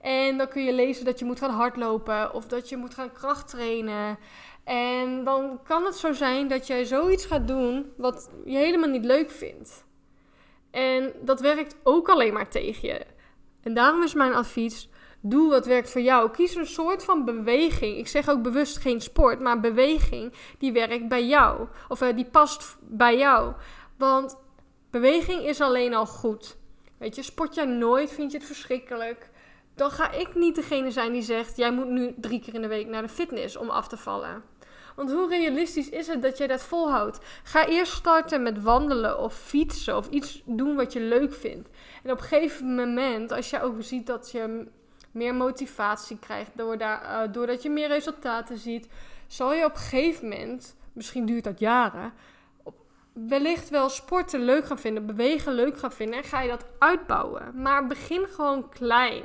En 0.00 0.38
dan 0.38 0.48
kun 0.48 0.64
je 0.64 0.72
lezen 0.72 1.04
dat 1.04 1.18
je 1.18 1.24
moet 1.24 1.38
gaan 1.38 1.50
hardlopen 1.50 2.34
of 2.34 2.46
dat 2.46 2.68
je 2.68 2.76
moet 2.76 2.94
gaan 2.94 3.12
krachttrainen. 3.12 4.18
En 4.64 5.24
dan 5.24 5.60
kan 5.64 5.84
het 5.84 5.96
zo 5.96 6.12
zijn 6.12 6.48
dat 6.48 6.66
jij 6.66 6.84
zoiets 6.84 7.24
gaat 7.26 7.48
doen 7.48 7.92
wat 7.96 8.30
je 8.44 8.56
helemaal 8.56 8.88
niet 8.88 9.04
leuk 9.04 9.30
vindt. 9.30 9.84
En 10.70 11.12
dat 11.20 11.40
werkt 11.40 11.76
ook 11.82 12.08
alleen 12.08 12.32
maar 12.32 12.48
tegen 12.48 12.88
je. 12.88 13.06
En 13.62 13.74
daarom 13.74 14.02
is 14.02 14.14
mijn 14.14 14.34
advies: 14.34 14.88
Doe 15.20 15.50
wat 15.50 15.66
werkt 15.66 15.90
voor 15.90 16.00
jou. 16.00 16.30
Kies 16.30 16.54
een 16.54 16.66
soort 16.66 17.04
van 17.04 17.24
beweging. 17.24 17.96
Ik 17.96 18.08
zeg 18.08 18.28
ook 18.28 18.42
bewust 18.42 18.76
geen 18.76 19.00
sport, 19.00 19.40
maar 19.40 19.60
beweging 19.60 20.32
die 20.58 20.72
werkt 20.72 21.08
bij 21.08 21.26
jou. 21.26 21.68
Of 21.88 22.02
uh, 22.02 22.16
die 22.16 22.24
past 22.24 22.76
bij 22.80 23.18
jou. 23.18 23.52
Want 23.96 24.36
beweging 24.90 25.42
is 25.42 25.60
alleen 25.60 25.94
al 25.94 26.06
goed. 26.06 26.56
Weet 26.98 27.14
je, 27.14 27.22
sport 27.22 27.54
jij 27.54 27.64
nooit, 27.64 28.10
vind 28.10 28.32
je 28.32 28.38
het 28.38 28.46
verschrikkelijk. 28.46 29.30
Dan 29.74 29.90
ga 29.90 30.12
ik 30.12 30.34
niet 30.34 30.54
degene 30.54 30.90
zijn 30.90 31.12
die 31.12 31.22
zegt: 31.22 31.56
jij 31.56 31.72
moet 31.72 31.88
nu 31.88 32.14
drie 32.16 32.40
keer 32.40 32.54
in 32.54 32.62
de 32.62 32.68
week 32.68 32.86
naar 32.86 33.02
de 33.02 33.08
fitness 33.08 33.56
om 33.56 33.70
af 33.70 33.88
te 33.88 33.96
vallen. 33.96 34.42
Want 34.96 35.12
hoe 35.12 35.28
realistisch 35.28 35.88
is 35.88 36.06
het 36.06 36.22
dat 36.22 36.38
jij 36.38 36.46
dat 36.46 36.62
volhoudt? 36.62 37.18
Ga 37.42 37.66
eerst 37.66 37.92
starten 37.92 38.42
met 38.42 38.62
wandelen 38.62 39.18
of 39.18 39.34
fietsen 39.34 39.96
of 39.96 40.08
iets 40.08 40.42
doen 40.44 40.76
wat 40.76 40.92
je 40.92 41.00
leuk 41.00 41.34
vindt. 41.34 41.68
En 42.02 42.10
op 42.10 42.18
een 42.18 42.24
gegeven 42.24 42.74
moment, 42.74 43.32
als 43.32 43.50
je 43.50 43.62
ook 43.62 43.82
ziet 43.82 44.06
dat 44.06 44.30
je 44.30 44.66
meer 45.18 45.34
motivatie 45.34 46.18
krijgt, 46.18 46.50
doordat, 46.54 47.00
uh, 47.02 47.20
doordat 47.32 47.62
je 47.62 47.70
meer 47.70 47.88
resultaten 47.88 48.58
ziet, 48.58 48.88
zal 49.26 49.52
je 49.52 49.64
op 49.64 49.72
een 49.72 49.78
gegeven 49.78 50.28
moment, 50.28 50.76
misschien 50.92 51.26
duurt 51.26 51.44
dat 51.44 51.58
jaren, 51.58 52.12
wellicht 53.12 53.68
wel 53.68 53.88
sporten 53.88 54.40
leuk 54.40 54.66
gaan 54.66 54.78
vinden, 54.78 55.06
bewegen 55.06 55.52
leuk 55.52 55.78
gaan 55.78 55.92
vinden 55.92 56.16
en 56.16 56.24
ga 56.24 56.40
je 56.40 56.48
dat 56.48 56.66
uitbouwen. 56.78 57.62
Maar 57.62 57.86
begin 57.86 58.26
gewoon 58.26 58.68
klein. 58.68 59.24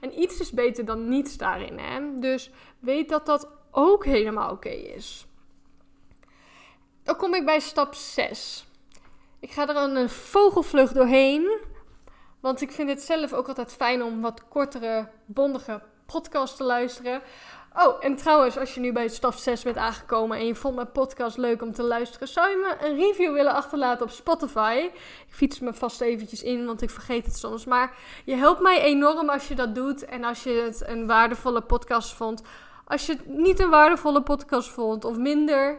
En 0.00 0.20
iets 0.20 0.40
is 0.40 0.50
beter 0.50 0.84
dan 0.84 1.08
niets 1.08 1.36
daarin. 1.36 1.78
Hè? 1.78 2.18
Dus 2.18 2.50
weet 2.78 3.08
dat 3.08 3.26
dat 3.26 3.48
ook 3.70 4.04
helemaal 4.04 4.50
oké 4.50 4.68
is. 4.68 5.26
Dan 7.02 7.16
kom 7.16 7.34
ik 7.34 7.44
bij 7.44 7.60
stap 7.60 7.94
6. 7.94 8.66
Ik 9.40 9.50
ga 9.50 9.68
er 9.68 9.76
een 9.76 10.08
vogelvlucht 10.08 10.94
doorheen. 10.94 11.60
Want 12.42 12.60
ik 12.60 12.72
vind 12.72 12.88
het 12.88 13.02
zelf 13.02 13.32
ook 13.32 13.48
altijd 13.48 13.72
fijn 13.72 14.02
om 14.02 14.20
wat 14.20 14.48
kortere, 14.48 15.08
bondige 15.26 15.82
podcasts 16.06 16.56
te 16.56 16.64
luisteren. 16.64 17.22
Oh, 17.76 17.96
en 18.00 18.16
trouwens, 18.16 18.58
als 18.58 18.74
je 18.74 18.80
nu 18.80 18.92
bij 18.92 19.08
stap 19.08 19.34
6 19.34 19.62
bent 19.62 19.76
aangekomen 19.76 20.38
en 20.38 20.46
je 20.46 20.54
vond 20.54 20.74
mijn 20.74 20.92
podcast 20.92 21.36
leuk 21.36 21.62
om 21.62 21.72
te 21.72 21.82
luisteren, 21.82 22.28
zou 22.28 22.50
je 22.50 22.56
me 22.56 22.86
een 22.86 22.96
review 22.96 23.32
willen 23.32 23.52
achterlaten 23.52 24.06
op 24.06 24.12
Spotify? 24.12 24.90
Ik 25.26 25.34
fiets 25.34 25.60
me 25.60 25.74
vast 25.74 26.00
eventjes 26.00 26.42
in, 26.42 26.66
want 26.66 26.82
ik 26.82 26.90
vergeet 26.90 27.24
het 27.24 27.36
soms. 27.36 27.64
Maar 27.64 27.96
je 28.24 28.34
helpt 28.34 28.60
mij 28.60 28.80
enorm 28.80 29.28
als 29.28 29.48
je 29.48 29.54
dat 29.54 29.74
doet 29.74 30.04
en 30.04 30.24
als 30.24 30.42
je 30.42 30.50
het 30.50 30.82
een 30.86 31.06
waardevolle 31.06 31.60
podcast 31.60 32.12
vond. 32.12 32.42
Als 32.84 33.06
je 33.06 33.12
het 33.12 33.26
niet 33.26 33.60
een 33.60 33.70
waardevolle 33.70 34.22
podcast 34.22 34.68
vond 34.68 35.04
of 35.04 35.16
minder, 35.16 35.78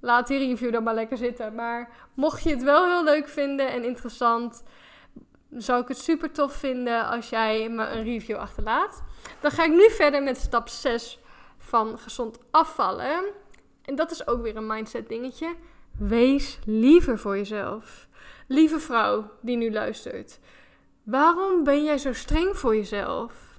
laat 0.00 0.26
die 0.26 0.38
review 0.38 0.72
dan 0.72 0.82
maar 0.82 0.94
lekker 0.94 1.16
zitten. 1.16 1.54
Maar 1.54 1.88
mocht 2.14 2.42
je 2.42 2.50
het 2.50 2.62
wel 2.62 2.84
heel 2.84 3.04
leuk 3.04 3.28
vinden 3.28 3.70
en 3.70 3.84
interessant, 3.84 4.62
zou 5.56 5.82
ik 5.82 5.88
het 5.88 5.98
super 5.98 6.30
tof 6.30 6.52
vinden 6.52 7.06
als 7.06 7.28
jij 7.28 7.68
me 7.68 7.86
een 7.86 8.02
review 8.02 8.36
achterlaat. 8.36 9.02
Dan 9.40 9.50
ga 9.50 9.64
ik 9.64 9.70
nu 9.70 9.90
verder 9.90 10.22
met 10.22 10.36
stap 10.36 10.68
6 10.68 11.18
van 11.58 11.98
gezond 11.98 12.38
afvallen. 12.50 13.24
En 13.82 13.94
dat 13.94 14.10
is 14.10 14.26
ook 14.26 14.42
weer 14.42 14.56
een 14.56 14.66
mindset 14.66 15.08
dingetje. 15.08 15.54
Wees 15.98 16.58
liever 16.64 17.18
voor 17.18 17.36
jezelf. 17.36 18.08
Lieve 18.46 18.78
vrouw 18.78 19.30
die 19.40 19.56
nu 19.56 19.72
luistert. 19.72 20.38
Waarom 21.02 21.64
ben 21.64 21.84
jij 21.84 21.98
zo 21.98 22.12
streng 22.12 22.56
voor 22.56 22.76
jezelf? 22.76 23.52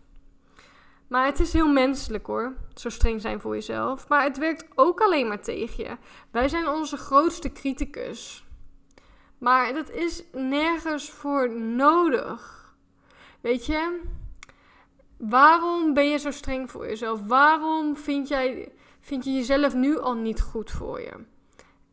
Maar 1.07 1.25
het 1.25 1.39
is 1.39 1.53
heel 1.53 1.71
menselijk 1.71 2.25
hoor, 2.25 2.53
zo 2.73 2.89
streng 2.89 3.21
zijn 3.21 3.39
voor 3.41 3.53
jezelf. 3.53 4.07
Maar 4.07 4.23
het 4.23 4.37
werkt 4.37 4.65
ook 4.75 5.01
alleen 5.01 5.27
maar 5.27 5.41
tegen 5.41 5.83
je. 5.83 5.97
Wij 6.31 6.49
zijn 6.49 6.67
onze 6.67 6.97
grootste 6.97 7.51
criticus. 7.51 8.44
Maar 9.37 9.73
dat 9.73 9.89
is 9.89 10.23
nergens 10.31 11.09
voor 11.09 11.49
nodig. 11.59 12.73
Weet 13.41 13.65
je? 13.65 14.01
Waarom 15.17 15.93
ben 15.93 16.09
je 16.09 16.17
zo 16.17 16.31
streng 16.31 16.71
voor 16.71 16.87
jezelf? 16.87 17.21
Waarom 17.27 17.97
vind, 17.97 18.27
jij, 18.27 18.71
vind 18.99 19.23
je 19.23 19.33
jezelf 19.33 19.73
nu 19.73 19.99
al 19.99 20.13
niet 20.13 20.41
goed 20.41 20.71
voor 20.71 21.01
je? 21.01 21.13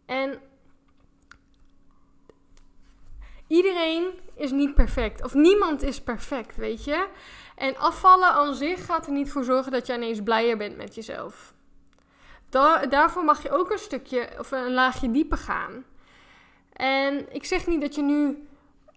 En 0.07 0.41
iedereen 3.47 4.11
is 4.35 4.51
niet 4.51 4.75
perfect. 4.75 5.25
Of 5.25 5.35
niemand 5.35 5.83
is 5.83 6.03
perfect, 6.03 6.57
weet 6.57 6.85
je? 6.85 7.09
En 7.57 7.77
afvallen 7.77 8.29
aan 8.29 8.55
zich 8.55 8.85
gaat 8.85 9.07
er 9.07 9.13
niet 9.13 9.33
voor 9.33 9.45
zorgen 9.45 9.73
dat 9.73 9.87
jij 9.87 9.97
ineens 9.97 10.23
blijer 10.23 10.57
bent 10.57 10.77
met 10.77 10.95
jezelf. 10.95 11.55
daarvoor 12.89 13.25
mag 13.25 13.43
je 13.43 13.51
ook 13.51 13.71
een 13.71 13.79
stukje 13.79 14.29
of 14.39 14.51
een 14.51 14.73
laagje 14.73 15.11
dieper 15.11 15.39
gaan. 15.39 15.85
En 16.73 17.35
ik 17.35 17.45
zeg 17.45 17.67
niet 17.67 17.81
dat 17.81 17.95
je 17.95 18.03
nu 18.03 18.47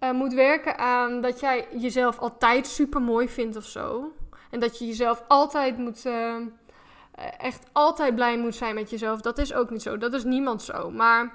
uh, 0.00 0.10
moet 0.10 0.32
werken 0.32 0.78
aan 0.78 1.20
dat 1.20 1.40
jij 1.40 1.68
jezelf 1.78 2.18
altijd 2.18 2.66
super 2.66 3.02
mooi 3.02 3.28
vindt 3.28 3.56
of 3.56 3.64
zo. 3.64 4.12
En 4.50 4.60
dat 4.60 4.78
je 4.78 4.86
jezelf 4.86 5.24
altijd 5.28 5.78
moet. 5.78 6.04
Uh, 6.04 6.36
echt 7.38 7.66
altijd 7.72 8.14
blij 8.14 8.38
moet 8.38 8.54
zijn 8.54 8.74
met 8.74 8.90
jezelf. 8.90 9.20
Dat 9.20 9.38
is 9.38 9.54
ook 9.54 9.70
niet 9.70 9.82
zo. 9.82 9.98
Dat 9.98 10.12
is 10.12 10.24
niemand 10.24 10.62
zo. 10.62 10.90
Maar 10.90 11.32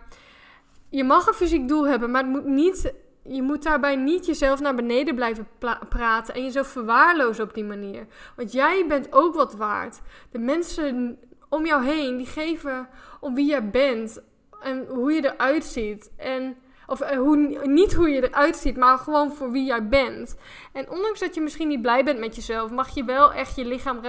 je 0.89 1.03
mag 1.03 1.27
een 1.27 1.33
fysiek 1.33 1.67
doel 1.67 1.87
hebben, 1.87 2.11
maar 2.11 2.21
het 2.21 2.31
moet 2.31 2.45
niet 2.45 2.93
je 3.23 3.41
moet 3.41 3.63
daarbij 3.63 3.95
niet 3.95 4.25
jezelf 4.25 4.59
naar 4.59 4.75
beneden 4.75 5.15
blijven 5.15 5.47
praten 5.89 6.33
en 6.33 6.43
jezelf 6.43 6.67
verwaarlozen 6.67 7.43
op 7.43 7.53
die 7.53 7.63
manier. 7.63 8.07
Want 8.35 8.51
jij 8.51 8.85
bent 8.87 9.13
ook 9.13 9.35
wat 9.35 9.53
waard. 9.53 10.01
De 10.31 10.39
mensen 10.39 11.19
om 11.49 11.65
jou 11.65 11.85
heen, 11.85 12.17
die 12.17 12.25
geven 12.25 12.89
om 13.19 13.35
wie 13.35 13.45
jij 13.45 13.69
bent 13.69 14.21
en 14.61 14.85
hoe 14.87 15.11
je 15.11 15.33
eruit 15.33 15.63
ziet. 15.63 16.11
En, 16.17 16.57
of 16.87 17.01
eh, 17.01 17.17
hoe, 17.17 17.67
niet 17.67 17.93
hoe 17.93 18.09
je 18.09 18.23
eruit 18.23 18.55
ziet, 18.55 18.77
maar 18.77 18.97
gewoon 18.97 19.33
voor 19.33 19.51
wie 19.51 19.65
jij 19.65 19.87
bent. 19.87 20.37
En 20.73 20.89
ondanks 20.89 21.19
dat 21.19 21.35
je 21.35 21.41
misschien 21.41 21.67
niet 21.67 21.81
blij 21.81 22.03
bent 22.03 22.19
met 22.19 22.35
jezelf, 22.35 22.71
mag 22.71 22.95
je 22.95 23.03
wel 23.03 23.33
echt 23.33 23.55
je 23.55 23.65
lichaam 23.65 23.99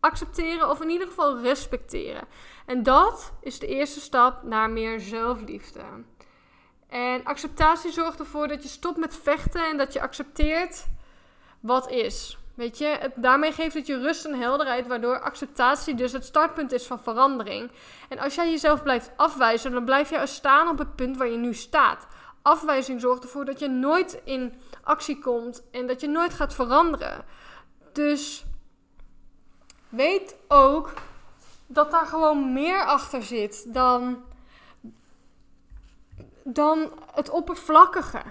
accepteren 0.00 0.70
of 0.70 0.80
in 0.80 0.90
ieder 0.90 1.06
geval 1.06 1.40
respecteren. 1.40 2.24
En 2.66 2.82
dat 2.82 3.32
is 3.40 3.58
de 3.58 3.66
eerste 3.66 4.00
stap 4.00 4.42
naar 4.42 4.70
meer 4.70 5.00
zelfliefde. 5.00 5.82
En 6.88 7.24
acceptatie 7.24 7.92
zorgt 7.92 8.18
ervoor 8.18 8.48
dat 8.48 8.62
je 8.62 8.68
stopt 8.68 8.96
met 8.96 9.16
vechten 9.16 9.68
en 9.68 9.76
dat 9.76 9.92
je 9.92 10.00
accepteert 10.00 10.86
wat 11.60 11.90
is. 11.90 12.38
Weet 12.54 12.78
je, 12.78 12.84
het, 12.84 13.12
daarmee 13.16 13.52
geeft 13.52 13.74
het 13.74 13.86
je 13.86 13.98
rust 13.98 14.24
en 14.24 14.40
helderheid, 14.40 14.86
waardoor 14.86 15.20
acceptatie 15.20 15.94
dus 15.94 16.12
het 16.12 16.24
startpunt 16.24 16.72
is 16.72 16.86
van 16.86 17.00
verandering. 17.00 17.70
En 18.08 18.18
als 18.18 18.34
jij 18.34 18.50
jezelf 18.50 18.82
blijft 18.82 19.10
afwijzen, 19.16 19.72
dan 19.72 19.84
blijf 19.84 20.10
je 20.10 20.26
staan 20.26 20.68
op 20.68 20.78
het 20.78 20.96
punt 20.96 21.16
waar 21.16 21.28
je 21.28 21.36
nu 21.36 21.54
staat. 21.54 22.06
Afwijzing 22.42 23.00
zorgt 23.00 23.22
ervoor 23.22 23.44
dat 23.44 23.58
je 23.58 23.68
nooit 23.68 24.20
in 24.24 24.54
actie 24.82 25.18
komt 25.18 25.62
en 25.70 25.86
dat 25.86 26.00
je 26.00 26.08
nooit 26.08 26.34
gaat 26.34 26.54
veranderen. 26.54 27.24
Dus 27.92 28.44
weet 29.88 30.36
ook 30.48 30.92
dat 31.66 31.90
daar 31.90 32.06
gewoon 32.06 32.52
meer 32.52 32.84
achter 32.84 33.22
zit 33.22 33.74
dan, 33.74 34.24
dan 36.44 36.92
het 37.12 37.30
oppervlakkige. 37.30 38.22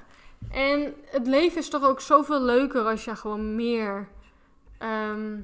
En 0.52 0.94
het 1.06 1.28
leven 1.28 1.58
is 1.58 1.70
toch 1.70 1.84
ook 1.84 2.02
zoveel 2.02 2.42
leuker 2.42 2.86
als 2.86 3.06
je 3.06 3.16
gewoon 3.16 3.56
meer. 3.56 4.08
Ehm, 4.78 5.38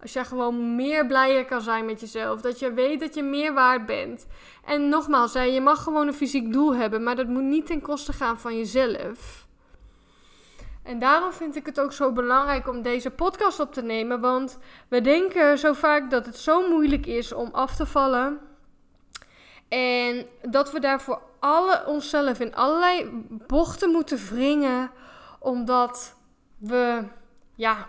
als 0.00 0.12
je 0.12 0.24
gewoon 0.24 0.74
meer 0.74 1.06
blijer 1.06 1.44
kan 1.44 1.60
zijn 1.60 1.84
met 1.84 2.00
jezelf. 2.00 2.40
Dat 2.40 2.58
je 2.58 2.72
weet 2.72 3.00
dat 3.00 3.14
je 3.14 3.22
meer 3.22 3.54
waard 3.54 3.86
bent. 3.86 4.26
En 4.64 4.88
nogmaals, 4.88 5.32
je 5.32 5.60
mag 5.60 5.82
gewoon 5.82 6.06
een 6.06 6.14
fysiek 6.14 6.52
doel 6.52 6.74
hebben. 6.74 7.02
Maar 7.02 7.16
dat 7.16 7.26
moet 7.26 7.42
niet 7.42 7.66
ten 7.66 7.80
koste 7.80 8.12
gaan 8.12 8.38
van 8.38 8.56
jezelf. 8.56 9.48
En 10.82 10.98
daarom 10.98 11.32
vind 11.32 11.56
ik 11.56 11.66
het 11.66 11.80
ook 11.80 11.92
zo 11.92 12.12
belangrijk 12.12 12.68
om 12.68 12.82
deze 12.82 13.10
podcast 13.10 13.60
op 13.60 13.72
te 13.72 13.82
nemen. 13.82 14.20
Want 14.20 14.58
we 14.88 15.00
denken 15.00 15.58
zo 15.58 15.72
vaak 15.72 16.10
dat 16.10 16.26
het 16.26 16.36
zo 16.36 16.68
moeilijk 16.68 17.06
is 17.06 17.32
om 17.32 17.48
af 17.52 17.76
te 17.76 17.86
vallen. 17.86 18.40
En 19.68 20.26
dat 20.42 20.72
we 20.72 20.80
daarvoor 20.80 21.20
alle 21.40 21.82
onszelf 21.86 22.40
in 22.40 22.54
allerlei 22.54 23.10
bochten 23.46 23.90
moeten 23.90 24.18
wringen. 24.30 24.90
Omdat 25.38 26.14
we, 26.58 27.04
ja, 27.54 27.86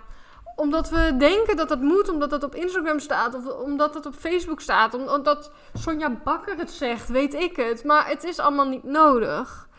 omdat 0.56 0.90
we 0.90 1.16
denken 1.18 1.58
dat 1.58 1.70
dat 1.70 1.82
moet, 1.82 2.10
omdat 2.10 2.30
dat 2.30 2.44
op 2.44 2.56
Instagram 2.56 3.00
staat, 3.00 3.36
of 3.36 3.48
omdat 3.48 3.94
het 3.94 4.06
op 4.06 4.16
Facebook 4.16 4.62
staat, 4.62 4.94
omdat 4.94 5.52
Sonja 5.74 6.10
Bakker 6.24 6.58
het 6.58 6.72
zegt, 6.72 7.10
weet 7.10 7.34
ik 7.34 7.56
het. 7.56 7.84
Maar 7.84 8.08
het 8.08 8.24
is 8.24 8.40
allemaal 8.40 8.68
niet 8.68 8.84
nodig. 8.84 9.70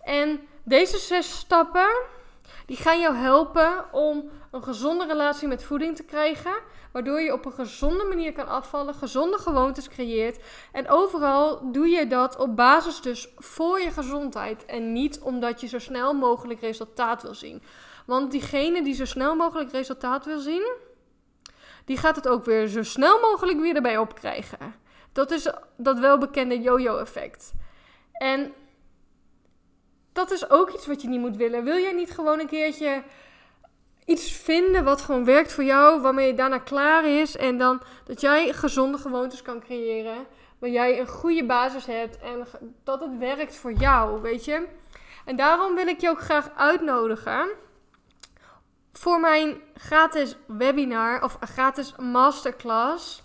En 0.00 0.40
deze 0.62 0.98
zes 0.98 1.38
stappen 1.38 1.90
die 2.66 2.76
gaan 2.76 3.00
jou 3.00 3.14
helpen 3.14 3.92
om 3.92 4.30
een 4.52 4.62
gezonde 4.62 5.06
relatie 5.06 5.48
met 5.48 5.64
voeding 5.64 5.96
te 5.96 6.02
krijgen. 6.02 6.52
Waardoor 6.92 7.20
je 7.20 7.32
op 7.32 7.44
een 7.44 7.52
gezonde 7.52 8.04
manier 8.04 8.32
kan 8.32 8.48
afvallen, 8.48 8.94
gezonde 8.94 9.38
gewoontes 9.38 9.88
creëert. 9.88 10.44
En 10.72 10.88
overal 10.88 11.72
doe 11.72 11.88
je 11.88 12.06
dat 12.06 12.36
op 12.36 12.56
basis 12.56 13.00
dus 13.00 13.28
voor 13.36 13.80
je 13.80 13.90
gezondheid. 13.90 14.64
En 14.64 14.92
niet 14.92 15.20
omdat 15.20 15.60
je 15.60 15.66
zo 15.66 15.78
snel 15.78 16.14
mogelijk 16.14 16.60
resultaat 16.60 17.22
wil 17.22 17.34
zien. 17.34 17.62
Want 18.06 18.30
diegene 18.30 18.82
die 18.82 18.94
zo 18.94 19.04
snel 19.04 19.34
mogelijk 19.34 19.70
resultaat 19.70 20.24
wil 20.24 20.38
zien, 20.38 20.72
die 21.84 21.96
gaat 21.96 22.16
het 22.16 22.28
ook 22.28 22.44
weer 22.44 22.66
zo 22.66 22.82
snel 22.82 23.20
mogelijk 23.20 23.60
weer 23.60 23.76
erbij 23.76 23.98
opkrijgen. 23.98 24.74
Dat 25.12 25.30
is 25.30 25.50
dat 25.76 25.98
welbekende 25.98 26.60
yo-yo 26.60 26.96
effect. 26.98 27.52
En 28.12 28.52
dat 30.12 30.30
is 30.30 30.50
ook 30.50 30.70
iets 30.70 30.86
wat 30.86 31.02
je 31.02 31.08
niet 31.08 31.20
moet 31.20 31.36
willen. 31.36 31.64
Wil 31.64 31.78
jij 31.78 31.92
niet 31.92 32.10
gewoon 32.10 32.40
een 32.40 32.46
keertje 32.46 33.02
iets 34.04 34.32
vinden 34.32 34.84
wat 34.84 35.00
gewoon 35.00 35.24
werkt 35.24 35.52
voor 35.52 35.64
jou, 35.64 36.00
waarmee 36.00 36.26
je 36.26 36.34
daarna 36.34 36.58
klaar 36.58 37.04
is 37.04 37.36
en 37.36 37.58
dan 37.58 37.82
dat 38.04 38.20
jij 38.20 38.52
gezonde 38.52 38.98
gewoontes 38.98 39.42
kan 39.42 39.60
creëren, 39.60 40.26
waar 40.58 40.70
jij 40.70 41.00
een 41.00 41.08
goede 41.08 41.44
basis 41.46 41.86
hebt 41.86 42.18
en 42.18 42.46
dat 42.84 43.00
het 43.00 43.18
werkt 43.18 43.56
voor 43.56 43.72
jou, 43.72 44.20
weet 44.20 44.44
je? 44.44 44.66
En 45.24 45.36
daarom 45.36 45.74
wil 45.74 45.86
ik 45.86 46.00
je 46.00 46.08
ook 46.08 46.20
graag 46.20 46.50
uitnodigen 46.56 47.48
voor 48.92 49.20
mijn 49.20 49.60
gratis 49.74 50.36
webinar 50.46 51.22
of 51.22 51.36
gratis 51.40 51.94
masterclass. 51.96 53.22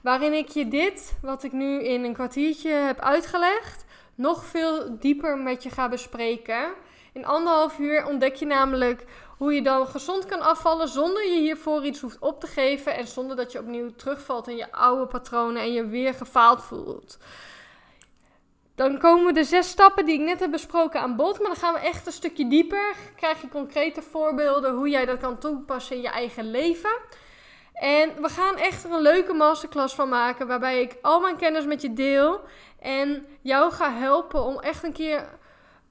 Waarin 0.00 0.32
ik 0.32 0.48
je 0.48 0.68
dit, 0.68 1.18
wat 1.22 1.42
ik 1.42 1.52
nu 1.52 1.82
in 1.82 2.04
een 2.04 2.14
kwartiertje 2.14 2.70
heb 2.70 3.00
uitgelegd, 3.00 3.84
nog 4.14 4.44
veel 4.44 4.98
dieper 4.98 5.38
met 5.38 5.62
je 5.62 5.70
ga 5.70 5.88
bespreken. 5.88 6.72
In 7.14 7.26
anderhalf 7.26 7.78
uur 7.78 8.06
ontdek 8.06 8.34
je 8.34 8.46
namelijk 8.46 9.04
hoe 9.38 9.54
je 9.54 9.62
dan 9.62 9.86
gezond 9.86 10.26
kan 10.26 10.40
afvallen 10.40 10.88
zonder 10.88 11.24
je 11.24 11.40
hiervoor 11.40 11.84
iets 11.84 12.00
hoeft 12.00 12.18
op 12.18 12.40
te 12.40 12.46
geven 12.46 12.94
en 12.94 13.06
zonder 13.06 13.36
dat 13.36 13.52
je 13.52 13.58
opnieuw 13.58 13.90
terugvalt 13.96 14.48
in 14.48 14.56
je 14.56 14.72
oude 14.72 15.06
patronen 15.06 15.62
en 15.62 15.72
je 15.72 15.86
weer 15.86 16.14
gefaald 16.14 16.62
voelt. 16.62 17.18
Dan 18.74 18.98
komen 18.98 19.34
de 19.34 19.44
zes 19.44 19.68
stappen 19.68 20.06
die 20.06 20.14
ik 20.14 20.26
net 20.26 20.40
heb 20.40 20.50
besproken 20.50 21.00
aan 21.00 21.16
bod, 21.16 21.38
maar 21.38 21.46
dan 21.46 21.56
gaan 21.56 21.74
we 21.74 21.80
echt 21.80 22.06
een 22.06 22.12
stukje 22.12 22.48
dieper. 22.48 22.94
Krijg 23.16 23.40
je 23.40 23.48
concrete 23.48 24.02
voorbeelden 24.02 24.74
hoe 24.74 24.88
jij 24.88 25.04
dat 25.04 25.18
kan 25.18 25.38
toepassen 25.38 25.96
in 25.96 26.02
je 26.02 26.08
eigen 26.08 26.50
leven. 26.50 26.92
En 27.74 28.22
we 28.22 28.28
gaan 28.28 28.56
echt 28.56 28.84
er 28.84 28.92
een 28.92 29.00
leuke 29.00 29.32
masterclass 29.32 29.94
van 29.94 30.08
maken, 30.08 30.46
waarbij 30.46 30.80
ik 30.80 30.96
al 31.02 31.20
mijn 31.20 31.36
kennis 31.36 31.64
met 31.64 31.82
je 31.82 31.92
deel 31.92 32.40
en 32.80 33.26
jou 33.40 33.72
ga 33.72 33.92
helpen 33.92 34.42
om 34.42 34.60
echt 34.60 34.84
een 34.84 34.92
keer 34.92 35.28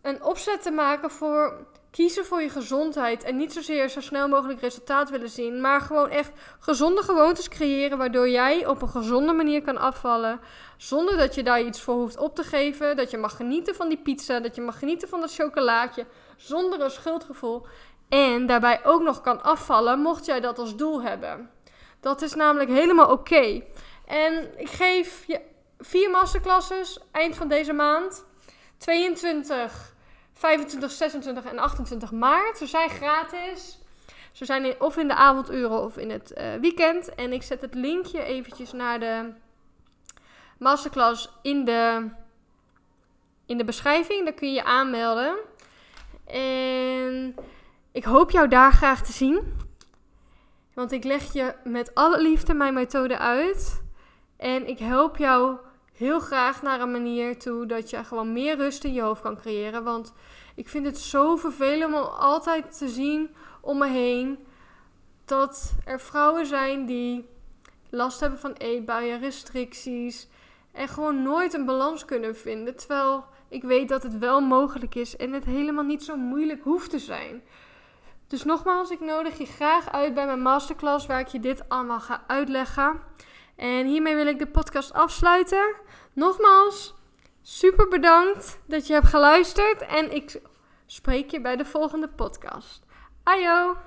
een 0.03 0.23
opzet 0.23 0.61
te 0.61 0.71
maken 0.71 1.11
voor 1.11 1.65
kiezen 1.91 2.25
voor 2.25 2.41
je 2.41 2.49
gezondheid. 2.49 3.23
En 3.23 3.37
niet 3.37 3.53
zozeer 3.53 3.89
zo 3.89 4.01
snel 4.01 4.27
mogelijk 4.27 4.59
resultaat 4.59 5.09
willen 5.09 5.29
zien. 5.29 5.61
Maar 5.61 5.81
gewoon 5.81 6.09
echt 6.09 6.31
gezonde 6.59 7.01
gewoontes 7.01 7.49
creëren. 7.49 7.97
Waardoor 7.97 8.29
jij 8.29 8.65
op 8.67 8.81
een 8.81 8.89
gezonde 8.89 9.33
manier 9.33 9.61
kan 9.61 9.77
afvallen. 9.77 10.39
Zonder 10.77 11.17
dat 11.17 11.35
je 11.35 11.43
daar 11.43 11.61
iets 11.61 11.81
voor 11.81 11.95
hoeft 11.95 12.17
op 12.17 12.35
te 12.35 12.43
geven. 12.43 12.95
Dat 12.95 13.11
je 13.11 13.17
mag 13.17 13.35
genieten 13.35 13.75
van 13.75 13.89
die 13.89 13.97
pizza. 13.97 14.39
Dat 14.39 14.55
je 14.55 14.61
mag 14.61 14.79
genieten 14.79 15.07
van 15.07 15.19
dat 15.19 15.33
chocolaatje. 15.33 16.05
Zonder 16.37 16.81
een 16.81 16.91
schuldgevoel. 16.91 17.65
En 18.09 18.45
daarbij 18.45 18.85
ook 18.85 19.01
nog 19.01 19.21
kan 19.21 19.43
afvallen. 19.43 19.99
Mocht 19.99 20.25
jij 20.25 20.39
dat 20.39 20.59
als 20.59 20.75
doel 20.75 21.01
hebben. 21.01 21.49
Dat 21.99 22.21
is 22.21 22.33
namelijk 22.33 22.69
helemaal 22.69 23.11
oké. 23.11 23.61
En 24.05 24.59
ik 24.59 24.69
geef 24.69 25.23
je 25.27 25.41
vier 25.79 26.09
masterclasses 26.09 26.99
eind 27.11 27.35
van 27.35 27.47
deze 27.47 27.73
maand. 27.73 28.25
22, 28.77 29.92
25, 30.43 30.91
26 30.91 31.45
en 31.45 31.59
28 31.59 32.11
maart. 32.11 32.57
Ze 32.57 32.65
zijn 32.67 32.89
gratis. 32.89 33.79
Ze 34.31 34.45
zijn 34.45 34.65
in, 34.65 34.81
of 34.81 34.97
in 34.97 35.07
de 35.07 35.15
avonduren 35.15 35.83
of 35.83 35.97
in 35.97 36.09
het 36.09 36.33
uh, 36.37 36.53
weekend. 36.61 37.15
En 37.15 37.33
ik 37.33 37.43
zet 37.43 37.61
het 37.61 37.73
linkje 37.73 38.23
eventjes 38.23 38.71
naar 38.71 38.99
de 38.99 39.33
masterclass 40.59 41.29
in 41.41 41.65
de, 41.65 42.09
in 43.45 43.57
de 43.57 43.63
beschrijving. 43.63 44.23
Daar 44.23 44.33
kun 44.33 44.47
je 44.47 44.53
je 44.53 44.63
aanmelden. 44.63 45.35
En 46.25 47.35
ik 47.91 48.03
hoop 48.03 48.31
jou 48.31 48.47
daar 48.47 48.71
graag 48.71 49.03
te 49.03 49.11
zien. 49.11 49.61
Want 50.73 50.91
ik 50.91 51.03
leg 51.03 51.33
je 51.33 51.55
met 51.63 51.95
alle 51.95 52.21
liefde 52.21 52.53
mijn 52.53 52.73
methode 52.73 53.17
uit. 53.17 53.83
En 54.37 54.67
ik 54.67 54.79
help 54.79 55.17
jou 55.17 55.57
heel 55.93 56.19
graag 56.19 56.61
naar 56.61 56.81
een 56.81 56.91
manier 56.91 57.39
toe 57.39 57.65
dat 57.65 57.89
je 57.89 58.03
gewoon 58.03 58.33
meer 58.33 58.55
rust 58.55 58.83
in 58.83 58.93
je 58.93 59.01
hoofd 59.01 59.21
kan 59.21 59.37
creëren. 59.37 59.83
Want 59.83 60.13
ik 60.55 60.69
vind 60.69 60.85
het 60.85 60.97
zo 60.97 61.35
vervelend 61.35 61.93
om 61.93 62.01
altijd 62.01 62.77
te 62.77 62.89
zien 62.89 63.35
om 63.61 63.77
me 63.77 63.87
heen 63.87 64.45
dat 65.25 65.73
er 65.85 65.99
vrouwen 65.99 66.45
zijn 66.45 66.85
die 66.85 67.29
last 67.89 68.19
hebben 68.19 68.39
van 68.39 68.53
eetbuien, 68.53 69.19
restricties 69.19 70.27
en 70.71 70.87
gewoon 70.87 71.23
nooit 71.23 71.53
een 71.53 71.65
balans 71.65 72.05
kunnen 72.05 72.35
vinden. 72.35 72.75
Terwijl 72.75 73.25
ik 73.49 73.63
weet 73.63 73.89
dat 73.89 74.03
het 74.03 74.17
wel 74.17 74.41
mogelijk 74.41 74.95
is 74.95 75.15
en 75.15 75.33
het 75.33 75.45
helemaal 75.45 75.83
niet 75.83 76.03
zo 76.03 76.17
moeilijk 76.17 76.63
hoeft 76.63 76.89
te 76.89 76.99
zijn. 76.99 77.43
Dus 78.27 78.43
nogmaals, 78.43 78.89
ik 78.89 78.99
nodig 78.99 79.37
je 79.37 79.45
graag 79.45 79.91
uit 79.91 80.13
bij 80.13 80.25
mijn 80.25 80.41
masterclass 80.41 81.05
waar 81.05 81.19
ik 81.19 81.27
je 81.27 81.39
dit 81.39 81.69
allemaal 81.69 81.99
ga 81.99 82.23
uitleggen. 82.27 82.99
En 83.55 83.85
hiermee 83.85 84.15
wil 84.15 84.27
ik 84.27 84.39
de 84.39 84.47
podcast 84.47 84.93
afsluiten. 84.93 85.75
Nogmaals, 86.13 86.93
super 87.41 87.87
bedankt 87.87 88.59
dat 88.65 88.87
je 88.87 88.93
hebt 88.93 89.07
geluisterd 89.07 89.81
en 89.81 90.11
ik 90.15 90.41
spreek 90.85 91.31
je 91.31 91.41
bij 91.41 91.55
de 91.55 91.65
volgende 91.65 92.09
podcast. 92.09 92.85
Ajo! 93.23 93.77